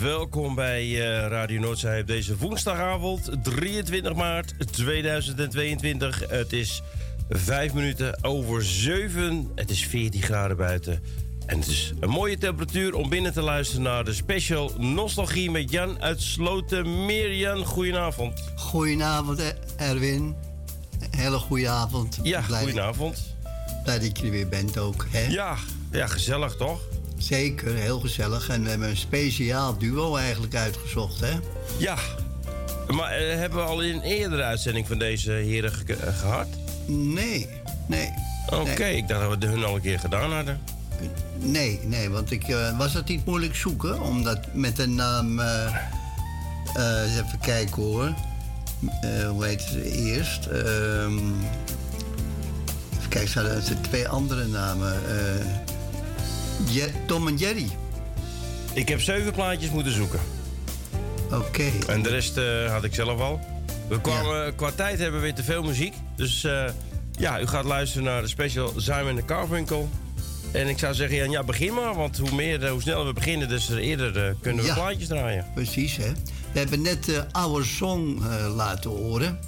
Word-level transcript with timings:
Welkom 0.00 0.54
bij 0.54 0.86
uh, 0.86 1.26
Radio 1.28 1.60
Noordzij 1.60 2.00
op 2.00 2.06
deze 2.06 2.36
woensdagavond, 2.36 3.30
23 3.42 4.14
maart 4.14 4.54
2022. 4.72 6.28
Het 6.28 6.52
is 6.52 6.82
5 7.28 7.72
minuten 7.72 8.24
over 8.24 8.64
7. 8.64 9.50
Het 9.54 9.70
is 9.70 9.86
14 9.86 10.22
graden 10.22 10.56
buiten. 10.56 11.02
En 11.46 11.58
het 11.58 11.68
is 11.68 11.92
een 12.00 12.08
mooie 12.08 12.38
temperatuur 12.38 12.94
om 12.94 13.08
binnen 13.08 13.32
te 13.32 13.42
luisteren 13.42 13.82
naar 13.82 14.04
de 14.04 14.12
special 14.12 14.72
Nostalgie 14.78 15.50
met 15.50 15.70
Jan 15.70 16.02
uit 16.02 16.22
Slotermeer. 16.22 17.34
Jan, 17.34 17.64
goedenavond. 17.64 18.42
Goedenavond, 18.56 19.54
Erwin. 19.76 20.34
Hele 21.10 21.38
goede 21.38 21.68
avond. 21.68 22.18
Ja, 22.22 22.40
blij 22.46 22.60
goedenavond. 22.62 23.36
Blij 23.82 23.98
dat 23.98 24.18
je 24.18 24.24
er 24.24 24.30
weer 24.30 24.48
bent 24.48 24.78
ook. 24.78 25.06
Hè? 25.10 25.26
Ja, 25.26 25.56
ja, 25.90 26.06
gezellig 26.06 26.56
toch? 26.56 26.80
Zeker, 27.26 27.74
heel 27.74 28.00
gezellig. 28.00 28.48
En 28.48 28.62
we 28.62 28.68
hebben 28.68 28.88
een 28.88 28.96
speciaal 28.96 29.78
duo 29.78 30.16
eigenlijk 30.16 30.54
uitgezocht, 30.54 31.20
hè? 31.20 31.32
Ja. 31.78 31.96
Maar 32.88 33.10
eh, 33.10 33.36
hebben 33.36 33.58
we 33.58 33.64
al 33.64 33.82
in 33.82 33.94
een 33.94 34.02
eerdere 34.02 34.42
uitzending 34.42 34.86
van 34.86 34.98
deze 34.98 35.30
heren 35.30 35.72
eh, 35.86 36.18
gehad? 36.18 36.46
Nee, 36.86 37.48
nee. 37.86 38.10
Oké, 38.50 38.84
ik 38.84 39.08
dacht 39.08 39.28
dat 39.28 39.38
we 39.38 39.46
hun 39.46 39.64
al 39.64 39.74
een 39.74 39.80
keer 39.80 39.98
gedaan 39.98 40.32
hadden. 40.32 40.60
Nee, 41.38 41.80
nee, 41.84 42.10
want 42.10 42.30
ik 42.30 42.48
uh, 42.48 42.78
was 42.78 42.92
dat 42.92 43.08
niet 43.08 43.24
moeilijk 43.24 43.54
zoeken, 43.54 44.00
omdat 44.00 44.54
met 44.54 44.76
de 44.76 44.86
naam. 44.86 45.40
Even 47.06 47.38
kijken 47.40 47.82
hoor. 47.82 48.14
hoe 49.28 49.44
heet 49.44 49.62
ze 49.62 49.92
eerst? 49.92 50.46
Ehm, 50.46 51.18
even 52.96 53.08
kijken, 53.08 53.30
ze 53.30 53.40
hadden 53.40 53.82
twee 53.82 54.08
andere 54.08 54.46
namen. 54.46 55.02
Tom 57.06 57.28
en 57.28 57.36
Jerry. 57.36 57.68
Ik 58.72 58.88
heb 58.88 59.00
zeven 59.00 59.32
plaatjes 59.32 59.70
moeten 59.70 59.92
zoeken. 59.92 60.20
Oké. 61.32 61.64
En 61.86 62.02
de 62.02 62.08
rest 62.08 62.40
had 62.68 62.84
ik 62.84 62.94
zelf 62.94 63.20
al. 63.20 63.40
We 63.88 64.00
kwamen, 64.00 64.54
Qua 64.54 64.70
tijd 64.70 64.98
hebben 64.98 65.20
we 65.20 65.26
weer 65.26 65.34
te 65.34 65.42
veel 65.42 65.62
muziek. 65.62 65.94
Dus 66.16 66.46
ja, 67.18 67.40
u 67.40 67.46
gaat 67.46 67.64
luisteren 67.64 68.04
naar 68.04 68.22
de 68.22 68.28
special 68.28 68.72
Simon 68.76 69.24
Carvinkel. 69.24 69.88
En 70.52 70.68
ik 70.68 70.78
zou 70.78 70.94
zeggen, 70.94 71.16
Jan, 71.16 71.30
ja, 71.30 71.42
begin 71.42 71.74
maar. 71.74 71.94
Want 71.94 72.18
hoe, 72.18 72.34
meer, 72.34 72.64
eh, 72.64 72.70
hoe 72.70 72.82
sneller 72.82 73.06
we 73.06 73.12
beginnen, 73.12 73.48
dus 73.48 73.68
eerder 73.70 74.28
uh, 74.28 74.34
kunnen 74.40 74.64
we 74.64 74.72
plaatjes 74.72 75.08
draaien. 75.08 75.46
Precies, 75.54 75.96
hè. 75.96 76.12
We 76.52 76.58
hebben 76.58 76.82
net 76.82 77.04
de 77.04 77.12
uh, 77.12 77.22
Our 77.32 77.64
Song 77.64 78.22
uh, 78.22 78.54
laten 78.54 78.90
horen. 78.90 79.38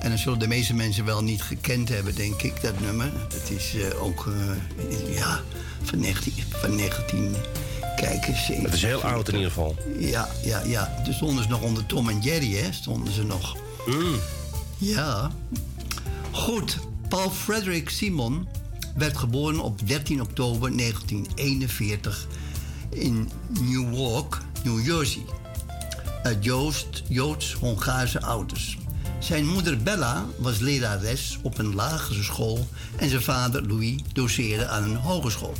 En 0.00 0.10
dat 0.10 0.18
zullen 0.18 0.38
de 0.38 0.48
meeste 0.48 0.74
mensen 0.74 1.04
wel 1.04 1.22
niet 1.22 1.42
gekend 1.42 1.88
hebben, 1.88 2.14
denk 2.14 2.42
ik, 2.42 2.62
dat 2.62 2.80
nummer. 2.80 3.10
Dat 3.28 3.50
is 3.50 3.74
ook, 4.00 4.28
ja, 5.08 5.40
van 5.84 6.00
19... 6.00 6.32
Van 6.48 6.76
19 6.76 7.36
Kijk 7.96 8.26
eens. 8.26 8.46
Het 8.46 8.74
is 8.74 8.82
heel 8.82 9.02
oud 9.02 9.28
in 9.28 9.34
ieder 9.34 9.50
geval. 9.50 9.76
Ja, 9.98 10.28
ja, 10.42 10.62
ja. 10.64 10.94
Toen 11.04 11.14
stonden 11.14 11.42
ze 11.42 11.50
nog 11.50 11.60
onder 11.60 11.86
Tom 11.86 12.08
en 12.08 12.20
Jerry, 12.20 12.56
hè? 12.56 12.72
Stonden 12.72 13.12
ze 13.12 13.24
nog. 13.24 13.56
Mm. 13.86 14.14
Ja. 14.78 15.30
Goed. 16.30 16.78
Paul 17.08 17.30
Frederick 17.30 17.90
Simon 17.90 18.48
werd 18.96 19.16
geboren 19.16 19.60
op 19.60 19.86
13 19.86 20.20
oktober 20.20 20.76
1941 20.76 22.26
in 22.90 23.30
Newark, 23.60 24.38
New 24.64 24.86
Jersey. 24.86 25.22
Uit 26.22 26.44
Joods-Hongaarse 27.08 28.22
ouders. 28.22 28.78
Zijn 29.24 29.46
moeder 29.46 29.82
Bella 29.82 30.26
was 30.38 30.58
lerares 30.58 31.38
op 31.42 31.58
een 31.58 31.74
lagere 31.74 32.22
school 32.22 32.68
en 32.96 33.08
zijn 33.08 33.22
vader 33.22 33.66
Louis 33.66 33.96
doseerde 34.12 34.66
aan 34.66 34.82
een 34.82 34.96
hogeschool. 34.96 35.54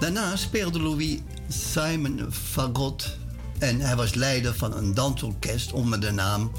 Daarna 0.00 0.36
speelde 0.36 0.80
Louis 0.80 1.18
Simon 1.48 2.26
Fagot 2.30 3.16
en 3.58 3.80
hij 3.80 3.96
was 3.96 4.14
leider 4.14 4.54
van 4.54 4.76
een 4.76 4.94
dansorkest 4.94 5.72
onder 5.72 6.00
de 6.00 6.10
naam 6.10 6.52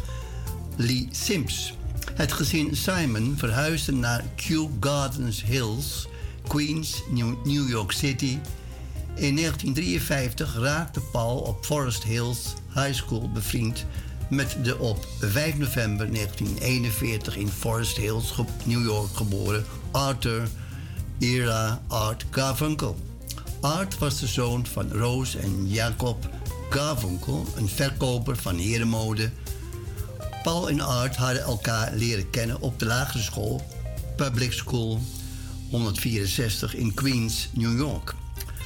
Lee 0.75 1.07
Sims. 1.11 1.73
Het 2.13 2.31
gezin 2.31 2.75
Simon 2.75 3.33
verhuisde 3.37 3.91
naar 3.91 4.23
Kew 4.35 4.67
Gardens 4.79 5.43
Hills, 5.43 6.07
Queens, 6.47 7.03
New 7.43 7.69
York 7.69 7.91
City. 7.91 8.37
In 9.15 9.35
1953 9.35 10.55
raakte 10.59 10.99
Paul 11.11 11.37
op 11.37 11.65
Forest 11.65 12.03
Hills 12.03 12.53
High 12.73 12.93
School 12.93 13.29
bevriend 13.31 13.85
met 14.29 14.57
de 14.63 14.79
op 14.79 15.07
5 15.19 15.57
november 15.57 16.11
1941 16.11 17.37
in 17.37 17.49
Forest 17.49 17.97
Hills, 17.97 18.33
New 18.63 18.85
York 18.85 19.15
geboren 19.15 19.65
Arthur 19.91 20.47
Ira 21.17 21.81
Art 21.87 22.25
Garfunkel. 22.31 22.97
Art 23.61 23.97
was 23.97 24.19
de 24.19 24.27
zoon 24.27 24.65
van 24.65 24.91
Rose 24.91 25.39
en 25.39 25.67
Jacob 25.67 26.29
Garfunkel, 26.69 27.45
een 27.55 27.69
verkoper 27.69 28.37
van 28.37 28.57
herenmode 28.57 29.29
Paul 30.45 30.69
en 30.69 30.81
Art 30.81 31.15
hadden 31.15 31.41
elkaar 31.41 31.93
leren 31.95 32.29
kennen 32.29 32.61
op 32.61 32.79
de 32.79 32.85
lagere 32.85 33.23
school 33.23 33.61
Public 34.15 34.51
School 34.51 35.01
164 35.69 36.75
in 36.75 36.93
Queens, 36.93 37.49
New 37.51 37.77
York. 37.77 38.13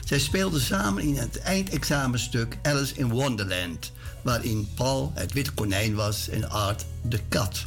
Zij 0.05 0.19
speelden 0.19 0.61
samen 0.61 1.03
in 1.03 1.17
het 1.17 1.39
eindexamenstuk 1.39 2.57
Alice 2.61 2.95
in 2.95 3.09
Wonderland, 3.09 3.91
waarin 4.21 4.69
Paul 4.75 5.11
het 5.15 5.33
witte 5.33 5.51
konijn 5.51 5.95
was 5.95 6.29
en 6.29 6.49
Art 6.49 6.85
de 7.01 7.19
kat. 7.29 7.65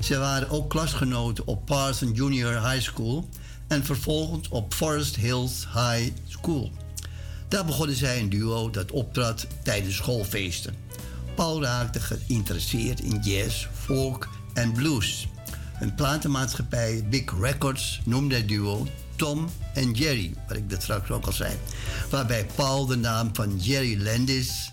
Ze 0.00 0.18
waren 0.18 0.50
ook 0.50 0.70
klasgenoten 0.70 1.46
op 1.46 1.66
Parson 1.66 2.12
Junior 2.12 2.70
High 2.70 2.82
School 2.82 3.28
en 3.66 3.84
vervolgens 3.84 4.48
op 4.48 4.74
Forest 4.74 5.16
Hills 5.16 5.66
High 5.72 6.10
School. 6.26 6.70
Daar 7.48 7.64
begonnen 7.64 7.96
zij 7.96 8.18
een 8.18 8.28
duo 8.28 8.70
dat 8.70 8.90
optrad 8.90 9.46
tijdens 9.62 9.96
schoolfeesten. 9.96 10.74
Paul 11.34 11.62
raakte 11.62 12.00
geïnteresseerd 12.00 13.00
in 13.00 13.20
jazz, 13.22 13.68
folk 13.72 14.28
en 14.54 14.72
blues. 14.72 15.28
Een 15.80 15.94
platenmaatschappij 15.94 17.04
Big 17.10 17.40
Records 17.40 18.00
noemde 18.04 18.34
het 18.34 18.48
duo 18.48 18.86
Tom 19.16 19.48
en 19.74 19.92
Jerry, 19.92 20.34
wat 20.48 20.56
ik 20.56 20.70
dat 20.70 20.82
straks 20.82 21.10
ook 21.10 21.26
al 21.26 21.32
zei. 21.32 21.54
Waarbij 22.10 22.46
Paul 22.54 22.86
de 22.86 22.96
naam 22.96 23.30
van 23.32 23.56
Jerry 23.58 24.02
Landis 24.02 24.72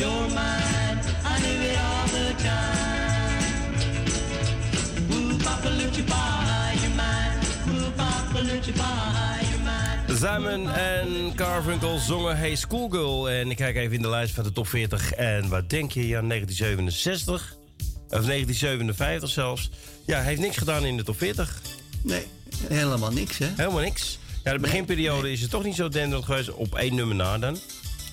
you're 0.00 0.28
mine. 0.34 0.98
I 1.24 1.34
knew 1.42 1.60
it 1.70 1.78
all 1.88 2.06
the 2.16 2.26
time. 2.42 3.74
Bar, 6.08 6.72
you're 6.80 6.94
mine. 6.96 7.36
Bar, 7.96 9.38
you're 9.48 9.62
mine. 9.64 10.16
Simon 10.16 10.70
en 10.70 11.34
Carfunkel 11.34 11.98
zongen 11.98 12.36
Hey 12.36 12.54
Schoolgirl. 12.54 13.30
En 13.30 13.50
ik 13.50 13.56
kijk 13.56 13.76
even 13.76 13.96
in 13.96 14.02
de 14.02 14.08
lijst 14.08 14.34
van 14.34 14.44
de 14.44 14.52
top 14.52 14.68
40. 14.68 15.12
En 15.12 15.48
wat 15.48 15.70
denk 15.70 15.92
je? 15.92 16.00
Ja, 16.00 16.20
1967. 16.20 17.56
Of 18.08 18.26
1957 18.26 19.30
zelfs. 19.30 19.70
Ja, 20.06 20.16
hij 20.16 20.26
heeft 20.26 20.40
niks 20.40 20.56
gedaan 20.56 20.84
in 20.84 20.96
de 20.96 21.02
top 21.02 21.18
40. 21.18 21.60
Nee, 22.02 22.26
helemaal 22.68 23.12
niks, 23.12 23.38
hè? 23.38 23.48
Helemaal 23.56 23.82
niks. 23.82 24.18
Ja, 24.44 24.52
de 24.52 24.58
beginperiode 24.58 25.32
is 25.32 25.40
het 25.40 25.50
toch 25.50 25.64
niet 25.64 25.74
zo 25.74 25.88
denderend 25.88 26.24
geweest. 26.24 26.52
Op 26.52 26.74
één 26.74 26.94
nummer 26.94 27.16
na 27.16 27.38
dan. 27.38 27.58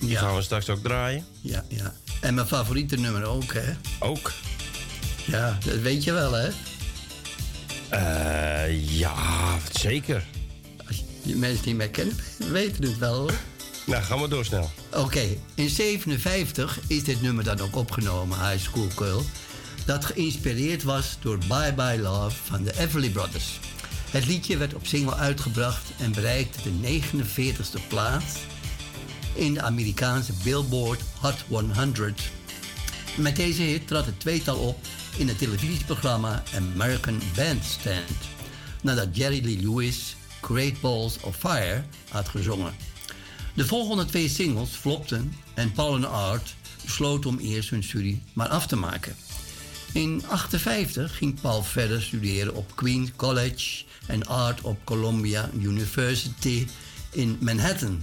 Die 0.00 0.08
Ja. 0.10 0.20
gaan 0.20 0.34
we 0.36 0.42
straks 0.42 0.68
ook 0.68 0.82
draaien. 0.82 1.24
Ja, 1.40 1.64
ja. 1.68 1.94
En 2.20 2.34
mijn 2.34 2.46
favoriete 2.46 2.96
nummer 2.96 3.24
ook, 3.24 3.52
hè? 3.54 3.72
Ook. 3.98 4.32
Ja, 5.24 5.58
dat 5.64 5.76
weet 5.78 6.04
je 6.04 6.12
wel, 6.12 6.32
hè? 6.32 6.48
Eh, 7.88 8.98
ja, 8.98 9.14
zeker. 9.72 10.24
Als 10.86 11.02
je 11.22 11.36
mensen 11.36 11.64
die 11.64 11.74
mij 11.74 11.88
kennen, 11.88 12.16
weten 12.50 12.84
het 12.84 12.98
wel, 12.98 13.14
hoor. 13.14 13.32
Nou, 13.86 14.02
gaan 14.02 14.20
we 14.20 14.28
door 14.28 14.44
snel. 14.44 14.70
Oké, 14.94 15.22
in 15.54 15.68
57 15.68 16.78
is 16.86 17.04
dit 17.04 17.22
nummer 17.22 17.44
dan 17.44 17.60
ook 17.60 17.76
opgenomen, 17.76 18.50
High 18.50 18.62
School 18.64 18.88
Girl. 18.96 19.22
Dat 19.84 20.04
geïnspireerd 20.04 20.82
was 20.82 21.16
door 21.20 21.38
Bye 21.38 21.72
Bye 21.76 21.98
Love 21.98 22.36
van 22.44 22.62
de 22.64 22.78
Everly 22.78 23.10
Brothers. 23.10 23.58
Het 24.10 24.26
liedje 24.26 24.56
werd 24.56 24.74
op 24.74 24.86
single 24.86 25.14
uitgebracht 25.14 25.82
en 25.98 26.12
bereikte 26.12 26.58
de 26.62 26.70
49ste 27.02 27.86
plaats 27.88 28.34
in 29.38 29.54
de 29.54 29.62
Amerikaanse 29.62 30.32
Billboard 30.44 31.00
Hot 31.20 31.44
100. 31.48 32.30
Met 33.16 33.36
deze 33.36 33.62
hit 33.62 33.86
trad 33.86 34.06
het 34.06 34.20
tweetal 34.20 34.56
op 34.56 34.78
in 35.16 35.28
het 35.28 35.38
televisieprogramma 35.38 36.42
American 36.54 37.20
Bandstand. 37.36 38.16
Nadat 38.82 39.16
Jerry 39.16 39.44
Lee 39.44 39.58
Lewis 39.60 40.16
Great 40.40 40.80
Balls 40.80 41.20
of 41.20 41.36
Fire 41.36 41.84
had 42.08 42.28
gezongen. 42.28 42.72
De 43.54 43.66
volgende 43.66 44.04
twee 44.04 44.28
singles 44.28 44.70
flopten 44.70 45.32
en 45.54 45.72
Paul 45.72 45.94
en 45.94 46.10
Art 46.10 46.54
besloten 46.84 47.30
om 47.30 47.38
eerst 47.38 47.70
hun 47.70 47.84
studie 47.84 48.22
maar 48.32 48.48
af 48.48 48.66
te 48.66 48.76
maken. 48.76 49.16
In 49.92 50.08
1958 50.08 51.16
ging 51.16 51.40
Paul 51.40 51.62
verder 51.62 52.02
studeren 52.02 52.54
op 52.54 52.76
Queen's 52.76 53.10
College 53.16 53.84
en 54.06 54.26
Art 54.26 54.60
op 54.60 54.84
Columbia 54.84 55.50
University 55.60 56.66
in 57.10 57.38
Manhattan. 57.40 58.02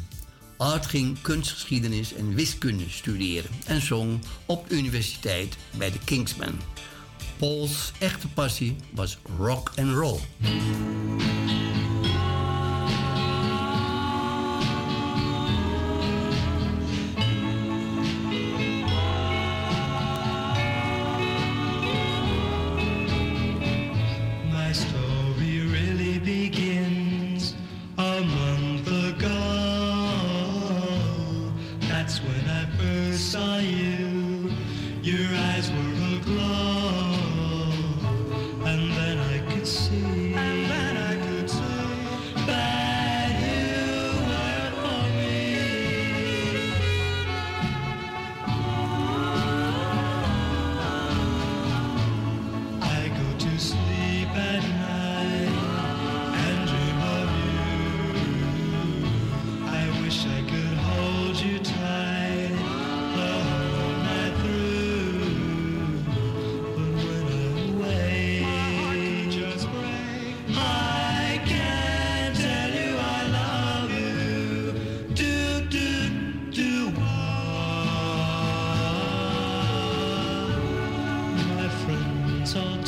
Art 0.57 0.85
ging 0.85 1.21
kunstgeschiedenis 1.21 2.13
en 2.13 2.35
wiskunde 2.35 2.89
studeren 2.89 3.51
en 3.65 3.81
zong 3.81 4.19
op 4.45 4.69
de 4.69 4.75
universiteit 4.75 5.57
bij 5.77 5.91
de 5.91 5.99
Kingsmen. 6.03 6.59
Paul's 7.37 7.91
echte 7.99 8.27
passie 8.27 8.75
was 8.93 9.17
rock 9.37 9.71
and 9.75 9.91
roll. 9.95 10.19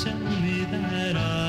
Tell 0.07 0.19
me 0.19 0.63
that 0.65 1.17
I'm 1.17 1.46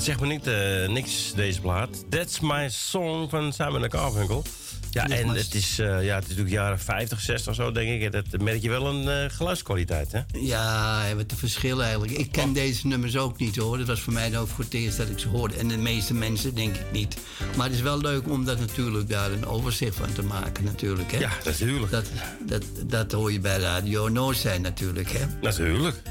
het 0.00 0.08
zegt 0.08 0.20
me 0.20 0.26
niet, 0.26 0.46
eh, 0.46 0.88
niks, 0.88 1.32
deze 1.34 1.60
plaat. 1.60 2.10
That's 2.10 2.40
My 2.40 2.68
Song 2.68 3.28
van 3.28 3.52
Simon 3.52 3.88
Carfunkel. 3.88 4.44
Ja, 4.90 5.08
en 5.08 5.28
het 5.28 5.54
is, 5.54 5.78
eh, 5.78 6.04
ja, 6.04 6.14
het 6.14 6.22
is 6.22 6.28
natuurlijk 6.28 6.50
jaren 6.50 6.78
50, 6.78 7.20
60 7.20 7.50
of 7.50 7.54
zo, 7.54 7.72
denk 7.72 8.02
ik. 8.02 8.12
Dat 8.12 8.40
merk 8.40 8.62
je 8.62 8.68
wel 8.68 8.86
een 8.86 9.08
eh, 9.08 9.36
geluidskwaliteit, 9.36 10.12
hè? 10.12 10.20
Ja, 10.32 11.00
hebben 11.02 11.26
te 11.26 11.36
verschil 11.36 11.82
eigenlijk. 11.82 12.12
Ik 12.12 12.32
ken 12.32 12.52
deze 12.52 12.86
nummers 12.86 13.16
ook 13.16 13.38
niet 13.38 13.56
hoor. 13.56 13.78
Dat 13.78 13.86
was 13.86 14.00
voor 14.00 14.12
mij 14.12 14.38
ook 14.38 14.48
voor 14.48 14.64
het 14.64 14.74
eerst 14.74 14.96
dat 14.96 15.08
ik 15.08 15.18
ze 15.18 15.28
hoorde. 15.28 15.56
En 15.56 15.68
de 15.68 15.76
meeste 15.76 16.14
mensen 16.14 16.54
denk 16.54 16.76
ik 16.76 16.92
niet. 16.92 17.16
Maar 17.56 17.66
het 17.66 17.74
is 17.74 17.82
wel 17.82 18.00
leuk 18.00 18.28
om 18.28 18.44
dat 18.44 18.58
natuurlijk 18.58 19.08
daar 19.08 19.30
een 19.30 19.46
overzicht 19.46 19.96
van 19.96 20.12
te 20.12 20.22
maken 20.22 20.64
natuurlijk. 20.64 21.12
Hè? 21.12 21.18
Ja, 21.18 21.30
natuurlijk. 21.44 21.90
Dat, 21.90 22.06
dat, 22.46 22.64
dat 22.86 23.12
hoor 23.12 23.32
je 23.32 23.40
bij 23.40 23.58
Radio 23.58 24.08
Noordzijn 24.08 24.62
natuurlijk. 24.62 25.12
Hè? 25.12 25.24
Natuurlijk. 25.40 26.02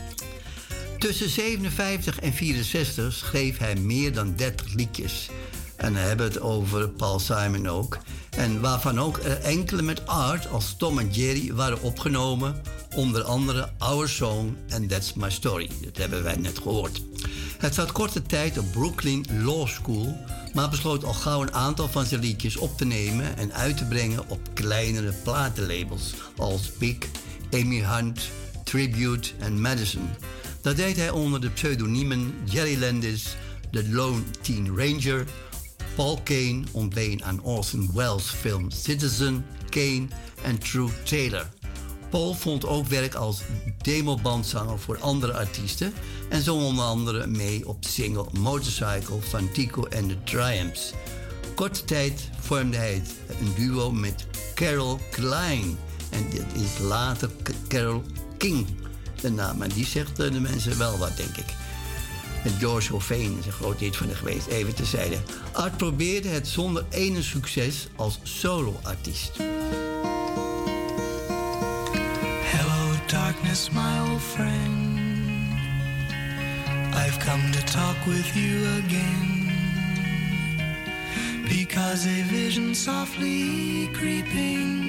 Tussen 0.99 1.29
57 1.29 2.19
en 2.19 2.33
64 2.33 3.13
schreef 3.13 3.57
hij 3.57 3.75
meer 3.75 4.13
dan 4.13 4.35
30 4.35 4.73
liedjes. 4.73 5.29
En 5.75 5.93
dan 5.93 6.03
hebben 6.03 6.25
het 6.25 6.39
over 6.39 6.89
Paul 6.89 7.19
Simon 7.19 7.67
ook. 7.67 7.97
En 8.29 8.61
waarvan 8.61 8.99
ook 8.99 9.17
er 9.17 9.41
enkele 9.41 9.81
met 9.81 10.07
Art 10.07 10.47
als 10.47 10.75
Tom 10.77 10.99
en 10.99 11.09
Jerry 11.09 11.53
waren 11.53 11.81
opgenomen. 11.81 12.61
Onder 12.95 13.23
andere 13.23 13.69
Our 13.77 14.09
Song 14.09 14.57
en 14.67 14.87
That's 14.87 15.13
My 15.13 15.29
Story. 15.29 15.69
Dat 15.83 15.97
hebben 15.97 16.23
wij 16.23 16.35
net 16.35 16.57
gehoord. 16.57 17.01
Het 17.57 17.73
zat 17.73 17.91
korte 17.91 18.21
tijd 18.21 18.57
op 18.57 18.71
Brooklyn 18.71 19.25
Law 19.43 19.67
School, 19.67 20.17
maar 20.53 20.69
besloot 20.69 21.03
al 21.03 21.13
gauw 21.13 21.41
een 21.41 21.53
aantal 21.53 21.87
van 21.87 22.05
zijn 22.05 22.21
liedjes 22.21 22.57
op 22.57 22.77
te 22.77 22.85
nemen 22.85 23.37
en 23.37 23.53
uit 23.53 23.77
te 23.77 23.85
brengen 23.85 24.29
op 24.29 24.39
kleinere 24.53 25.13
platenlabels 25.23 26.13
als 26.37 26.71
Big, 26.77 26.97
Amy 27.51 27.83
Hunt, 27.83 28.29
Tribute 28.63 29.29
en 29.39 29.61
Madison. 29.61 30.09
Dat 30.61 30.75
deed 30.75 30.95
hij 30.95 31.09
onder 31.09 31.41
de 31.41 31.49
pseudoniemen 31.49 32.33
Jerry 32.43 32.79
Landis, 32.79 33.35
The 33.71 33.89
Lone 33.89 34.21
Teen 34.41 34.77
Ranger, 34.77 35.25
Paul 35.95 36.19
Kane 36.23 36.63
ontleen 36.71 37.23
aan 37.23 37.43
Orson 37.43 37.89
Welles' 37.93 38.29
film 38.29 38.71
Citizen, 38.71 39.45
Kane 39.69 40.07
en 40.41 40.59
True 40.59 40.89
Taylor. 41.03 41.49
Paul 42.09 42.33
vond 42.33 42.65
ook 42.65 42.87
werk 42.87 43.15
als 43.15 43.41
demobandzanger 43.81 44.79
voor 44.79 44.97
andere 44.99 45.33
artiesten 45.33 45.93
en 46.29 46.41
zong 46.41 46.63
onder 46.63 46.85
andere 46.85 47.27
mee 47.27 47.67
op 47.67 47.83
de 47.83 47.89
single 47.89 48.25
Motorcycle 48.39 49.21
van 49.21 49.51
Tico 49.51 49.83
en 49.83 50.07
de 50.07 50.23
Triumphs. 50.23 50.93
Korte 51.55 51.85
tijd 51.85 52.29
vormde 52.39 52.77
hij 52.77 53.01
een 53.39 53.53
duo 53.55 53.91
met 53.91 54.25
Carol 54.55 54.99
Klein 55.11 55.77
en 56.09 56.29
dit 56.29 56.63
is 56.63 56.79
later 56.79 57.29
Carol 57.67 58.03
King 58.37 58.67
de 59.21 59.31
naam. 59.31 59.57
Maar 59.57 59.73
die 59.73 59.85
zegt 59.85 60.19
eh, 60.19 60.31
de 60.31 60.39
mensen 60.39 60.77
wel 60.77 60.97
wat, 60.97 61.17
denk 61.17 61.37
ik. 61.37 61.53
Met 62.43 62.53
George 62.59 62.93
O'Fane 62.93 63.37
is 63.39 63.45
een 63.45 63.51
groot 63.51 63.79
hit 63.79 63.95
van 63.95 64.07
haar 64.07 64.15
geweest, 64.15 64.47
even 64.47 64.75
terzijde. 64.75 65.17
Art 65.51 65.77
probeerde 65.77 66.27
het 66.27 66.47
zonder 66.47 66.85
enig 66.89 67.23
succes 67.23 67.87
als 67.95 68.19
solo-artiest. 68.23 69.37
Hello, 72.43 72.91
darkness, 73.07 73.69
my 73.69 74.09
old 74.09 74.21
friend. 74.21 74.99
I've 76.93 77.17
come 77.25 77.51
to 77.51 77.63
talk 77.71 78.05
with 78.05 78.33
you 78.33 78.65
again. 78.85 79.37
Because 81.47 82.07
a 82.07 82.23
vision 82.23 82.75
softly 82.75 83.89
creeping 83.91 84.88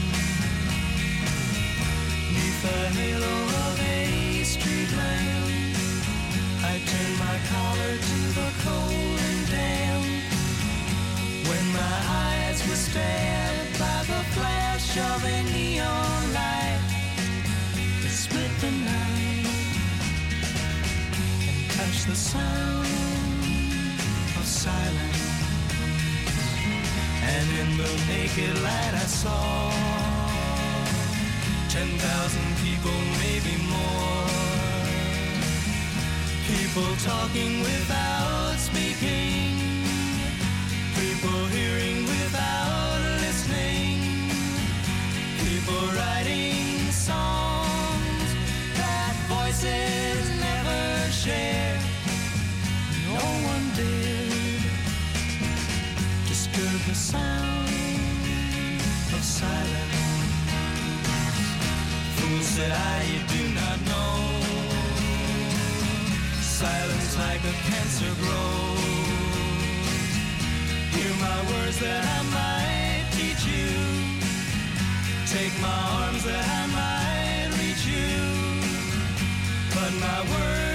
Neath 2.33 2.61
the 2.61 2.79
halo 2.97 3.35
of 3.67 3.79
a 3.81 4.43
street 4.43 4.91
lamp, 4.95 5.75
I 6.63 6.79
turned 6.89 7.17
my 7.19 7.37
collar 7.51 7.93
to 8.09 8.19
the 8.39 8.49
cold 8.63 9.19
and 9.29 9.41
damp. 9.51 10.05
When 11.49 11.65
my 11.73 11.97
eyes 12.23 12.59
were 12.69 12.75
stabbed 12.87 13.73
by 13.77 13.99
the 14.11 14.21
flash 14.35 14.97
of 14.97 15.25
a 15.25 15.43
neon 15.51 16.33
light 16.33 16.81
that 18.01 18.15
split 18.23 18.51
the 18.61 18.71
night 18.71 19.47
and 21.49 21.71
touched 21.71 22.07
the 22.07 22.15
sound 22.15 22.87
of 24.39 24.45
silence. 24.45 25.21
And 27.33 27.47
in 27.59 27.69
the 27.77 27.91
naked 28.07 28.55
light 28.63 28.93
I 28.93 29.07
saw 29.21 30.20
ten 31.71 31.87
thousand 31.99 32.53
people, 32.57 32.91
maybe 33.23 33.55
more. 33.71 34.27
People 36.45 36.91
talking 36.97 37.61
without 37.61 38.55
speaking. 38.57 39.55
People 40.99 41.45
hearing 41.55 42.03
without 42.03 42.99
listening. 43.21 44.27
People 45.45 45.83
writing 45.95 46.91
songs 46.91 48.29
that 48.75 49.15
voices 49.31 50.19
never 50.47 51.09
share. 51.09 51.79
No 53.07 53.23
one 53.51 53.65
did 53.77 54.61
disturb 56.27 56.79
the 56.89 56.95
sound 56.95 57.69
of 59.15 59.23
silence. 59.23 60.00
Said 62.61 62.73
I, 62.73 63.03
do 63.33 63.43
not 63.55 63.77
know. 63.89 64.13
Silence 66.41 67.17
like 67.17 67.43
a 67.53 67.55
cancer 67.69 68.13
grows. 68.21 68.83
Hear 70.93 71.13
my 71.27 71.39
words 71.51 71.79
that 71.79 72.03
I 72.17 72.21
might 72.37 73.05
teach 73.17 73.43
you. 73.55 73.73
Take 75.35 75.53
my 75.59 75.79
arms 76.01 76.23
that 76.23 76.45
I 76.59 76.63
might 76.79 77.49
reach 77.61 77.83
you. 77.95 78.13
But 79.73 79.91
my 80.05 80.19
words, 80.31 80.70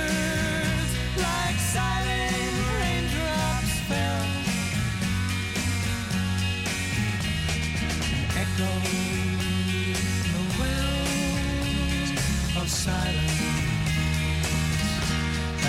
silence. 12.87 13.43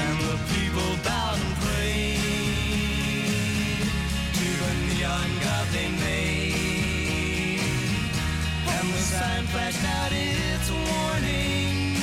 And 0.01 0.17
the 0.29 0.37
people 0.53 0.91
bowed 1.05 1.39
and 1.45 1.55
prayed 1.65 2.19
to 4.37 4.47
the 4.61 4.71
neon 4.85 5.29
god 5.45 5.65
they 5.75 5.89
made. 6.05 7.49
And 8.75 8.85
the 8.93 9.03
sign 9.13 9.43
flashed 9.53 9.85
out 9.97 10.11
its 10.13 10.69
warning 10.69 11.97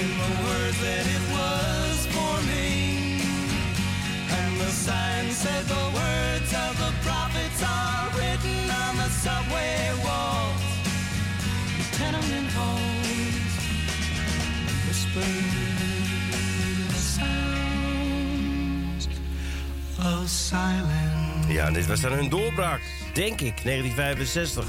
in 0.00 0.10
the 0.22 0.30
words 0.44 0.78
that 0.86 1.04
it 1.16 1.22
Ja, 21.48 21.66
en 21.66 21.72
dit 21.72 21.86
was 21.86 22.00
dan 22.00 22.12
hun 22.12 22.28
doorbraak, 22.28 22.80
denk 23.14 23.40
ik, 23.40 23.62
1965. 23.64 24.64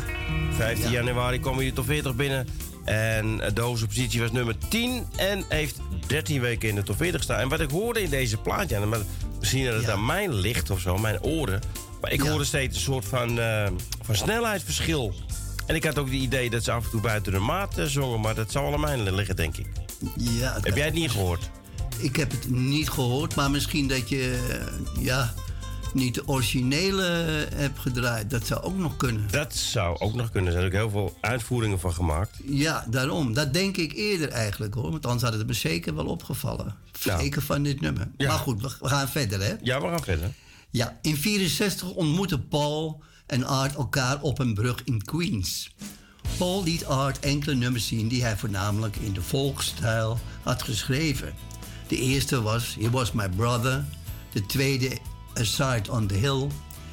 15 0.52 0.90
januari 0.92 1.40
kwam 1.40 1.56
hij 1.58 1.66
de 1.66 1.74
top 1.74 1.86
40 1.86 2.16
binnen. 2.16 2.48
En 2.86 3.38
de 3.54 3.62
hoogste 3.62 3.86
positie 3.88 4.22
was 4.22 4.32
nummer 4.32 4.56
10 4.70 5.06
en 5.16 5.44
heeft 5.50 5.80
13 6.08 6.42
weken 6.42 6.70
in 6.70 6.76
de 6.76 6.84
top 6.84 6.98
40 6.98 7.18
gestaan. 7.18 7.40
En 7.40 7.50
wat 7.50 7.60
ik 7.60 7.70
hoorde 7.70 8.02
in 8.02 8.10
deze 8.10 8.38
plaat, 8.38 8.70
ja, 8.70 8.86
maar 8.86 9.00
misschien 9.40 9.66
dat 9.66 9.74
het 9.74 9.86
Ja. 9.86 9.92
aan 9.92 10.06
mijn 10.06 10.34
licht 10.34 10.70
of 10.70 10.80
zo, 10.80 10.98
mijn 10.98 11.22
oren. 11.22 11.62
Maar 12.02 12.12
ik 12.12 12.24
Ja. 12.24 12.30
hoorde 12.30 12.46
steeds 12.46 12.76
een 12.76 12.82
soort 12.84 13.06
van, 13.06 13.40
eh, 13.40 13.68
van 14.02 14.16
snelheidsverschil. 14.16 15.14
En 15.68 15.76
ik 15.76 15.84
had 15.84 15.98
ook 16.00 16.06
het 16.06 16.16
idee 16.16 16.50
dat 16.50 16.64
ze 16.64 16.72
af 16.72 16.84
en 16.84 16.90
toe 16.90 17.02
buiten 17.02 17.32
de 17.32 17.40
maat 17.40 17.78
eh, 17.78 17.86
zongen, 17.86 18.20
maar 18.22 18.36
dat 18.36 18.52
zou 18.52 18.66
wel 18.66 18.74
aan 18.74 18.80
mij 19.04 19.12
liggen, 19.14 19.36
denk 19.36 19.58
ik. 19.58 19.68
Ja, 20.18 20.58
Heb 20.62 20.76
jij 20.76 20.86
het 20.86 20.94
niet 20.94 21.12
gehoord? 21.12 21.50
Ik 21.98 22.16
heb 22.16 22.32
het 22.32 22.50
niet 22.50 22.90
gehoord, 22.90 23.36
maar 23.36 23.52
misschien 23.52 23.88
dat 23.88 24.10
je, 24.10 24.48
eh, 24.50 25.04
ja, 25.04 25.34
niet 25.94 26.14
de 26.14 26.28
originele 26.28 27.08
eh, 27.08 27.60
heb 27.60 27.78
gedraaid. 27.78 28.30
Dat 28.30 28.46
zou 28.46 28.62
ook 28.62 28.78
nog 28.78 28.98
kunnen. 28.98 29.28
Dat 29.32 29.56
zou 29.56 30.00
ook 30.00 30.14
nog 30.14 30.32
kunnen. 30.32 30.54
Er 30.54 30.60
zijn 30.60 30.66
ook 30.66 30.78
heel 30.78 30.90
veel 30.90 31.18
uitvoeringen 31.22 31.80
van 31.80 31.94
gemaakt. 31.94 32.38
Ja, 32.46 32.86
daarom. 32.90 33.34
Dat 33.34 33.54
denk 33.54 33.78
ik 33.78 33.94
eerder 33.94 34.30
eigenlijk 34.30 34.74
hoor. 34.74 34.92
Want 34.92 35.06
anders 35.06 35.24
had 35.24 35.34
het 35.34 35.48
me 35.48 35.54
zeker 35.54 35.96
wel 35.96 36.06
opgevallen. 36.06 36.76
Ja. 37.02 37.20
Zeker 37.20 37.42
van 37.42 37.64
dit 37.64 37.82
nummer. 37.82 38.08
Ja. 38.18 38.28
Maar 38.28 38.38
goed, 38.38 38.62
we, 38.62 38.88
gaan 38.88 39.10
verder 39.10 39.42
hè. 39.42 39.54
Ja, 39.62 39.82
we 39.82 39.88
gaan 39.88 40.04
verder. 40.04 40.32
Ja, 40.70 40.98
in 41.02 41.18
64 41.18 41.90
ontmoetten 41.90 42.48
Paul 42.48 43.04
en 43.26 43.44
Art 43.44 43.76
elkaar 43.76 44.22
op 44.22 44.40
een 44.40 44.54
brug 44.54 44.82
in 44.84 45.02
Queens. 45.04 45.76
Paul 46.38 46.64
liet 46.64 46.86
Art 46.86 47.20
enkele 47.20 47.56
nummers 47.56 47.88
zien 47.88 48.08
die 48.08 48.24
hij 48.24 48.38
voornamelijk 48.38 48.96
in 48.96 49.14
de 49.14 49.22
volksstijl 49.22 50.20
had 50.44 50.64
geschreven. 50.64 51.34
De 51.88 51.98
eerste 51.98 52.42
was 52.42 52.76
He 52.80 52.90
Was 52.90 53.12
My 53.12 53.30
Brother. 53.30 53.86
De 54.32 54.46
tweede 54.46 54.98
A 55.40 55.44
Sight 55.44 55.90
on 55.90 56.08
the 56.08 56.14
Hill. 56.14 56.48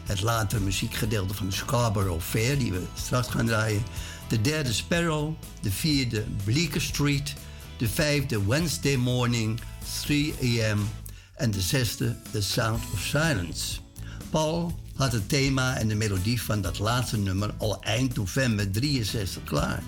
Het 0.04 0.22
latere 0.22 0.60
muziekgedeelte 0.60 1.34
van 1.34 1.52
Scarborough 1.52 2.22
Fair, 2.22 2.58
die 2.58 2.72
we 2.72 2.82
straks 2.94 3.28
gaan 3.28 3.46
draaien. 3.46 3.82
De 4.28 4.40
derde 4.40 4.72
Sparrow. 4.72 5.34
De 5.60 5.70
vierde 5.70 6.24
Bleecker 6.44 6.80
Street. 6.80 7.34
De 7.76 7.88
vijfde 7.88 8.46
Wednesday 8.46 8.96
Morning, 8.96 9.60
3 10.02 10.34
a.m. 10.42 10.78
En 11.34 11.50
de 11.50 11.60
zesde 11.60 12.16
The 12.30 12.42
Sound 12.42 12.82
of 12.92 13.00
Silence. 13.00 13.78
Paul 14.30 14.80
had 15.02 15.12
het 15.12 15.28
thema 15.28 15.76
en 15.76 15.88
de 15.88 15.94
melodie 15.94 16.42
van 16.42 16.60
dat 16.60 16.78
laatste 16.78 17.18
nummer 17.18 17.54
al 17.58 17.82
eind 17.82 18.16
november 18.16 18.70
63 18.70 19.44
klaar. 19.44 19.82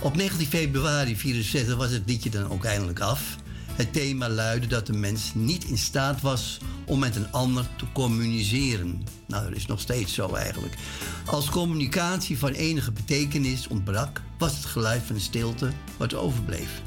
Op 0.00 0.16
19 0.16 0.46
februari 0.46 1.16
64 1.16 1.76
was 1.76 1.90
het 1.90 2.02
liedje 2.06 2.30
dan 2.30 2.50
ook 2.50 2.64
eindelijk 2.64 3.00
af. 3.00 3.36
Het 3.72 3.92
thema 3.92 4.28
luidde 4.28 4.66
dat 4.66 4.86
de 4.86 4.92
mens 4.92 5.30
niet 5.34 5.64
in 5.64 5.78
staat 5.78 6.20
was 6.20 6.58
om 6.86 6.98
met 6.98 7.16
een 7.16 7.32
ander 7.32 7.66
te 7.76 7.84
communiceren. 7.92 9.02
Nou, 9.26 9.48
dat 9.48 9.56
is 9.56 9.66
nog 9.66 9.80
steeds 9.80 10.14
zo 10.14 10.34
eigenlijk. 10.34 10.74
Als 11.26 11.50
communicatie 11.50 12.38
van 12.38 12.52
enige 12.52 12.92
betekenis 12.92 13.68
ontbrak, 13.68 14.22
was 14.38 14.56
het 14.56 14.64
geluid 14.64 15.02
van 15.02 15.14
de 15.14 15.20
stilte 15.20 15.70
wat 15.96 16.14
overbleef. 16.14 16.82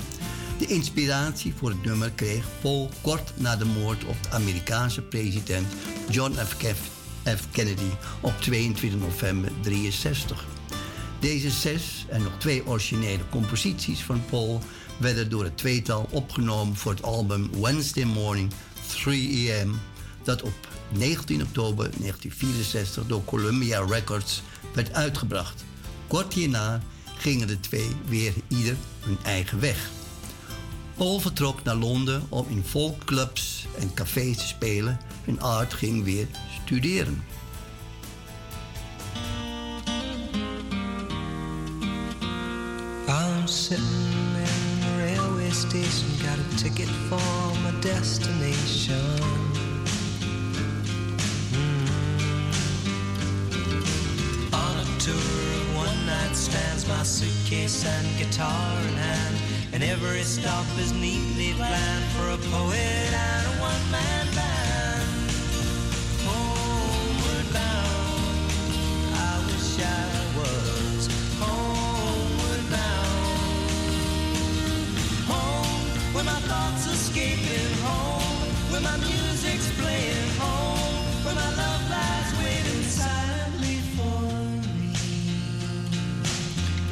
De 0.58 0.66
inspiratie 0.66 1.54
voor 1.58 1.70
het 1.70 1.84
nummer 1.84 2.12
kreeg 2.12 2.46
Paul 2.62 2.90
kort 3.02 3.34
na 3.36 3.56
de 3.56 3.66
moord 3.66 4.06
op 4.06 4.24
de 4.24 4.30
Amerikaanse 4.30 5.02
president 5.02 5.68
John 6.10 6.34
F. 6.34 6.58
Kef- 6.58 6.99
F. 7.24 7.50
Kennedy 7.52 7.90
op 8.22 8.34
22 8.40 9.00
november 9.00 9.52
63. 9.62 10.46
Deze 11.20 11.50
zes 11.50 12.06
en 12.10 12.24
nog 12.24 12.34
twee 12.38 12.68
originele 12.68 13.30
composities 13.30 14.04
van 14.04 14.22
Paul 14.30 14.62
werden 14.98 15.30
door 15.30 15.44
het 15.44 15.58
tweetal 15.58 16.08
opgenomen 16.12 16.76
voor 16.76 16.92
het 16.92 17.04
album 17.04 17.50
Wednesday 17.62 18.04
Morning 18.04 18.52
3 18.88 19.52
a.m. 19.54 19.72
dat 20.24 20.42
op 20.42 20.68
19 20.90 21.42
oktober 21.42 21.84
1964 21.84 23.06
door 23.06 23.24
Columbia 23.26 23.86
Records 23.86 24.42
werd 24.74 24.94
uitgebracht. 24.94 25.64
Kort 26.08 26.34
hierna 26.34 26.82
gingen 27.18 27.48
de 27.48 27.60
twee 27.60 27.90
weer 28.06 28.34
ieder 28.48 28.76
hun 29.00 29.18
eigen 29.24 29.60
weg. 29.60 29.90
Paul 30.96 31.20
vertrok 31.20 31.64
naar 31.64 31.76
Londen 31.76 32.24
om 32.30 32.46
in 32.50 32.64
folkclubs 32.66 33.66
en 33.80 33.94
cafés 33.94 34.38
te 34.38 34.48
spelen 34.48 35.00
en 35.26 35.42
Art 35.42 35.74
ging 35.74 36.04
weer 36.04 36.28
studeren. 36.70 37.18
I'm 43.08 43.48
sitting 43.48 43.84
in 44.38 44.82
the 44.86 44.94
railway 45.00 45.50
station, 45.50 46.08
got 46.22 46.38
a 46.38 46.58
ticket 46.58 46.90
for 47.10 47.18
my 47.64 47.72
destination. 47.82 49.18
Mm. 51.58 51.90
On 54.54 54.74
a 54.78 54.88
tour 55.00 55.16
of 55.16 55.76
one 55.76 56.06
night 56.06 56.36
stands, 56.36 56.88
my 56.88 57.02
suitcase 57.02 57.84
and 57.84 58.08
guitar 58.20 58.78
in 58.90 58.94
hand, 58.94 59.36
and 59.74 59.82
every 59.84 60.22
stop 60.22 60.68
is 60.78 60.94
neatly 60.94 61.54
planned 61.54 62.06
for 62.14 62.30
a 62.30 62.38
poet 62.54 63.10
and 63.26 63.48
a 63.48 63.60
one-man 63.60 64.28
band. 64.36 64.59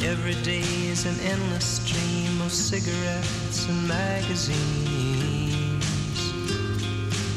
Every 0.08 0.36
day 0.36 0.63
is 0.88 1.06
an 1.06 1.20
endless 1.20 1.65
stream 1.82 2.39
of 2.39 2.50
cigarettes 2.50 3.67
and 3.67 3.88
magazines. 3.89 4.54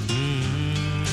Mm. 0.07 1.05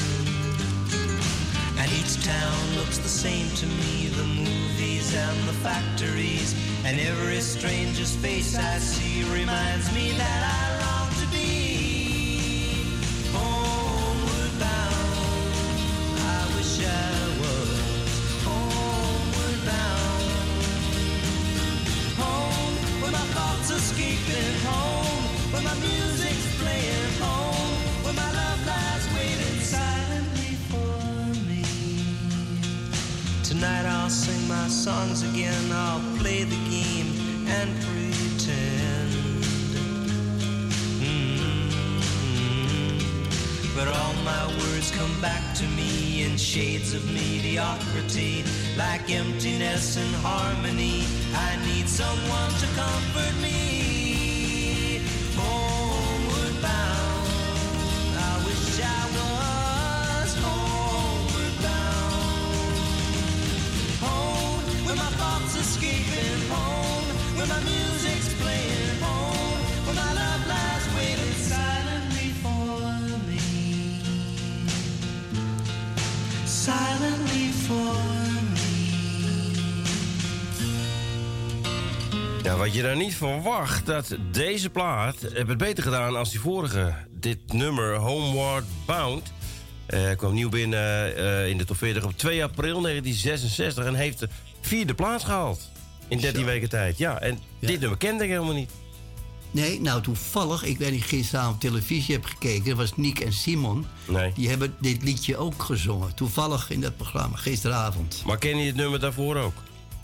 And 1.80 1.92
each 1.94 2.24
town 2.24 2.76
looks 2.76 3.00
the 3.00 3.10
same 3.10 3.50
to 3.56 3.66
me 3.66 4.08
the 4.10 4.24
movies 4.24 5.16
and 5.16 5.50
the 5.50 5.54
factories. 5.54 6.54
And 6.86 7.00
every 7.00 7.42
stranger's 7.42 8.16
face 8.16 8.56
I 8.56 8.78
see 8.78 9.24
reminds 9.24 9.92
me 9.96 10.12
that 10.12 10.44
I 10.44 10.97
my 34.68 34.74
songs 34.74 35.24
again, 35.24 35.72
I'll 35.72 36.02
play 36.18 36.44
the 36.44 36.58
game 36.70 37.08
and 37.48 37.70
pretend. 37.88 39.12
Mm. 41.00 41.72
But 43.74 43.88
all 43.88 44.14
my 44.26 44.48
words 44.60 44.92
come 44.92 45.22
back 45.22 45.56
to 45.60 45.64
me 45.70 46.24
in 46.24 46.36
shades 46.36 46.94
of 46.94 47.06
mediocrity, 47.14 48.44
like 48.76 49.10
emptiness 49.10 49.96
and 49.96 50.14
harmony. 50.16 51.06
I 51.34 51.56
need 51.66 51.88
someone 51.88 52.52
to 52.60 52.68
comfort 52.76 53.42
me. 53.42 53.87
Wat 82.68 82.76
je 82.76 82.82
daar 82.82 82.96
niet 82.98 83.16
verwacht, 83.16 83.86
dat 83.86 84.16
deze 84.32 84.70
plaat 84.70 85.16
heeft 85.22 85.48
het 85.48 85.58
beter 85.58 85.84
gedaan 85.84 86.16
als 86.16 86.32
die 86.32 86.40
vorige. 86.40 86.94
Dit 87.20 87.54
nummer, 87.54 87.96
Homeward 87.96 88.66
Bound, 88.86 89.32
eh, 89.86 90.12
kwam 90.16 90.34
nieuw 90.34 90.50
binnen 90.50 91.16
eh, 91.16 91.50
in 91.50 91.58
de 91.58 91.66
top 91.66 91.78
40 91.78 92.04
op 92.04 92.18
2 92.18 92.44
april 92.44 92.82
1966 92.82 93.86
en 93.86 93.94
heeft 93.96 94.20
de 94.20 94.30
vierde 94.62 94.94
plaats 94.94 95.24
gehaald. 95.24 95.70
In 96.08 96.20
13 96.20 96.40
Zo. 96.42 96.46
weken 96.48 96.70
tijd, 96.70 96.98
ja. 96.98 97.20
En 97.20 97.40
Ja. 97.60 97.68
dit 97.68 97.80
nummer 97.80 97.98
kende 97.98 98.24
ik 98.24 98.30
helemaal 98.30 98.54
niet. 98.54 98.72
Nee, 99.52 99.82
nou 99.82 100.02
toevallig, 100.02 100.64
ik 100.64 100.78
weet 100.78 100.92
niet, 100.92 101.04
gisteravond 101.04 101.54
op 101.56 101.62
televisie 101.62 102.14
heb 102.16 102.26
gekeken, 102.26 102.66
dat 102.66 102.78
was 102.78 102.96
Nick 102.96 103.20
en 103.20 103.34
Simon. 103.34 103.86
Nee. 104.08 104.32
Die 104.34 104.50
hebben 104.50 104.76
dit 104.80 105.04
liedje 105.04 105.38
ook 105.38 105.64
gezongen. 105.64 106.14
Toevallig 106.16 106.70
in 106.70 106.82
dat 106.82 106.98
programma, 106.98 107.36
gisteravond. 107.38 108.24
Maar 108.26 108.38
ken 108.38 108.58
je 108.58 108.66
het 108.68 108.76
nummer 108.76 109.00
daarvoor 109.00 109.36
ook? 109.36 109.56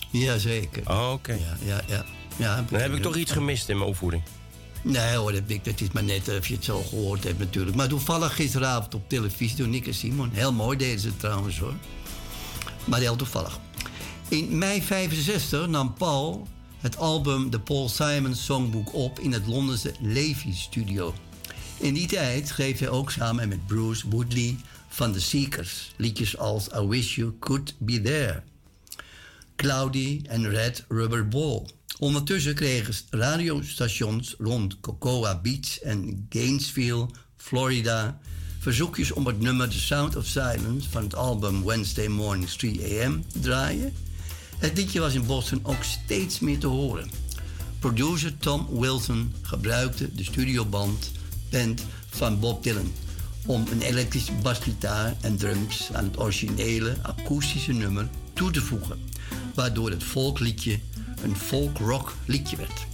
Jazeker. 0.09 0.81
Oh, 0.89 1.11
oké. 1.11 1.33
Ja, 1.33 1.57
ja, 1.65 1.81
ja. 1.87 2.05
Ja 2.37 2.65
Dan 2.69 2.79
heb 2.79 2.93
ik 2.93 3.01
toch 3.01 3.15
iets 3.15 3.31
gemist 3.31 3.69
in 3.69 3.77
mijn 3.77 3.89
opvoeding. 3.89 4.23
Nee 4.81 5.15
hoor, 5.15 5.31
dat, 5.31 5.41
ik- 5.47 5.63
dat 5.65 5.81
is 5.81 5.91
maar 5.91 6.03
net 6.03 6.37
of 6.37 6.47
je 6.47 6.53
het 6.55 6.63
zo 6.63 6.81
gehoord 6.81 7.23
hebt 7.23 7.39
natuurlijk. 7.39 7.75
Maar 7.75 7.87
toevallig 7.87 8.35
gisteravond 8.35 8.93
op 8.93 9.09
televisie 9.09 9.57
door 9.57 9.67
Nick 9.67 9.87
en 9.87 9.93
Simon. 9.93 10.29
Heel 10.33 10.53
mooi 10.53 10.77
deden 10.77 10.99
ze 10.99 11.07
het 11.07 11.19
trouwens 11.19 11.59
hoor. 11.59 11.73
Maar 12.85 12.99
heel 12.99 13.15
toevallig. 13.15 13.59
In 14.27 14.57
mei 14.57 14.81
65 14.81 15.67
nam 15.67 15.93
Paul 15.93 16.47
het 16.79 16.97
album 16.97 17.49
The 17.49 17.59
Paul 17.59 17.89
Simon 17.89 18.35
Songbook 18.35 18.93
op 18.93 19.19
in 19.19 19.31
het 19.33 19.47
Londense 19.47 19.93
Levy 20.01 20.53
Studio. 20.53 21.13
In 21.77 21.93
die 21.93 22.07
tijd 22.07 22.47
schreef 22.47 22.79
hij 22.79 22.89
ook 22.89 23.11
samen 23.11 23.47
met 23.47 23.67
Bruce 23.67 24.09
Woodley, 24.09 24.55
van 24.87 25.11
de 25.11 25.19
Seekers. 25.19 25.93
Liedjes 25.95 26.37
als 26.37 26.67
I 26.67 26.87
Wish 26.87 27.15
You 27.15 27.33
Could 27.39 27.73
Be 27.77 28.01
There. 28.01 28.43
Cloudy 29.55 30.21
en 30.27 30.49
Red 30.49 30.85
Rubber 30.87 31.27
Ball. 31.27 31.65
Ondertussen 32.03 32.55
kregen 32.55 32.93
radiostations 33.09 34.35
rond 34.37 34.79
Cocoa 34.79 35.39
Beach 35.41 35.79
en 35.79 36.25
Gainesville, 36.29 37.07
Florida, 37.37 38.19
verzoekjes 38.59 39.11
om 39.11 39.25
het 39.27 39.39
nummer 39.39 39.69
The 39.69 39.79
Sound 39.79 40.15
of 40.15 40.25
Silence 40.25 40.89
van 40.89 41.03
het 41.03 41.15
album 41.15 41.63
Wednesday 41.63 42.07
Mornings 42.07 42.55
3 42.55 42.81
AM 42.81 43.23
te 43.31 43.39
draaien. 43.39 43.93
Het 44.57 44.77
liedje 44.77 44.99
was 44.99 45.13
in 45.13 45.25
Boston 45.25 45.59
ook 45.63 45.83
steeds 45.83 46.39
meer 46.39 46.59
te 46.59 46.67
horen. 46.67 47.09
Producer 47.79 48.37
Tom 48.37 48.67
Wilson 48.79 49.33
gebruikte 49.41 50.15
de 50.15 50.23
studioband 50.23 51.11
band 51.51 51.83
van 52.09 52.39
Bob 52.39 52.63
Dylan 52.63 52.91
om 53.45 53.65
een 53.71 53.81
elektrische 53.81 54.33
basgitaar 54.33 55.15
en 55.21 55.37
drums 55.37 55.93
aan 55.93 56.03
het 56.03 56.19
originele 56.19 56.95
akoestische 57.01 57.73
nummer 57.73 58.09
toe 58.33 58.51
te 58.51 58.61
voegen, 58.61 58.99
waardoor 59.53 59.89
het 59.89 60.03
volkliedje 60.03 60.79
een 61.23 61.35
folk-rock 61.35 62.13
liedje 62.25 62.57
werd. 62.57 62.85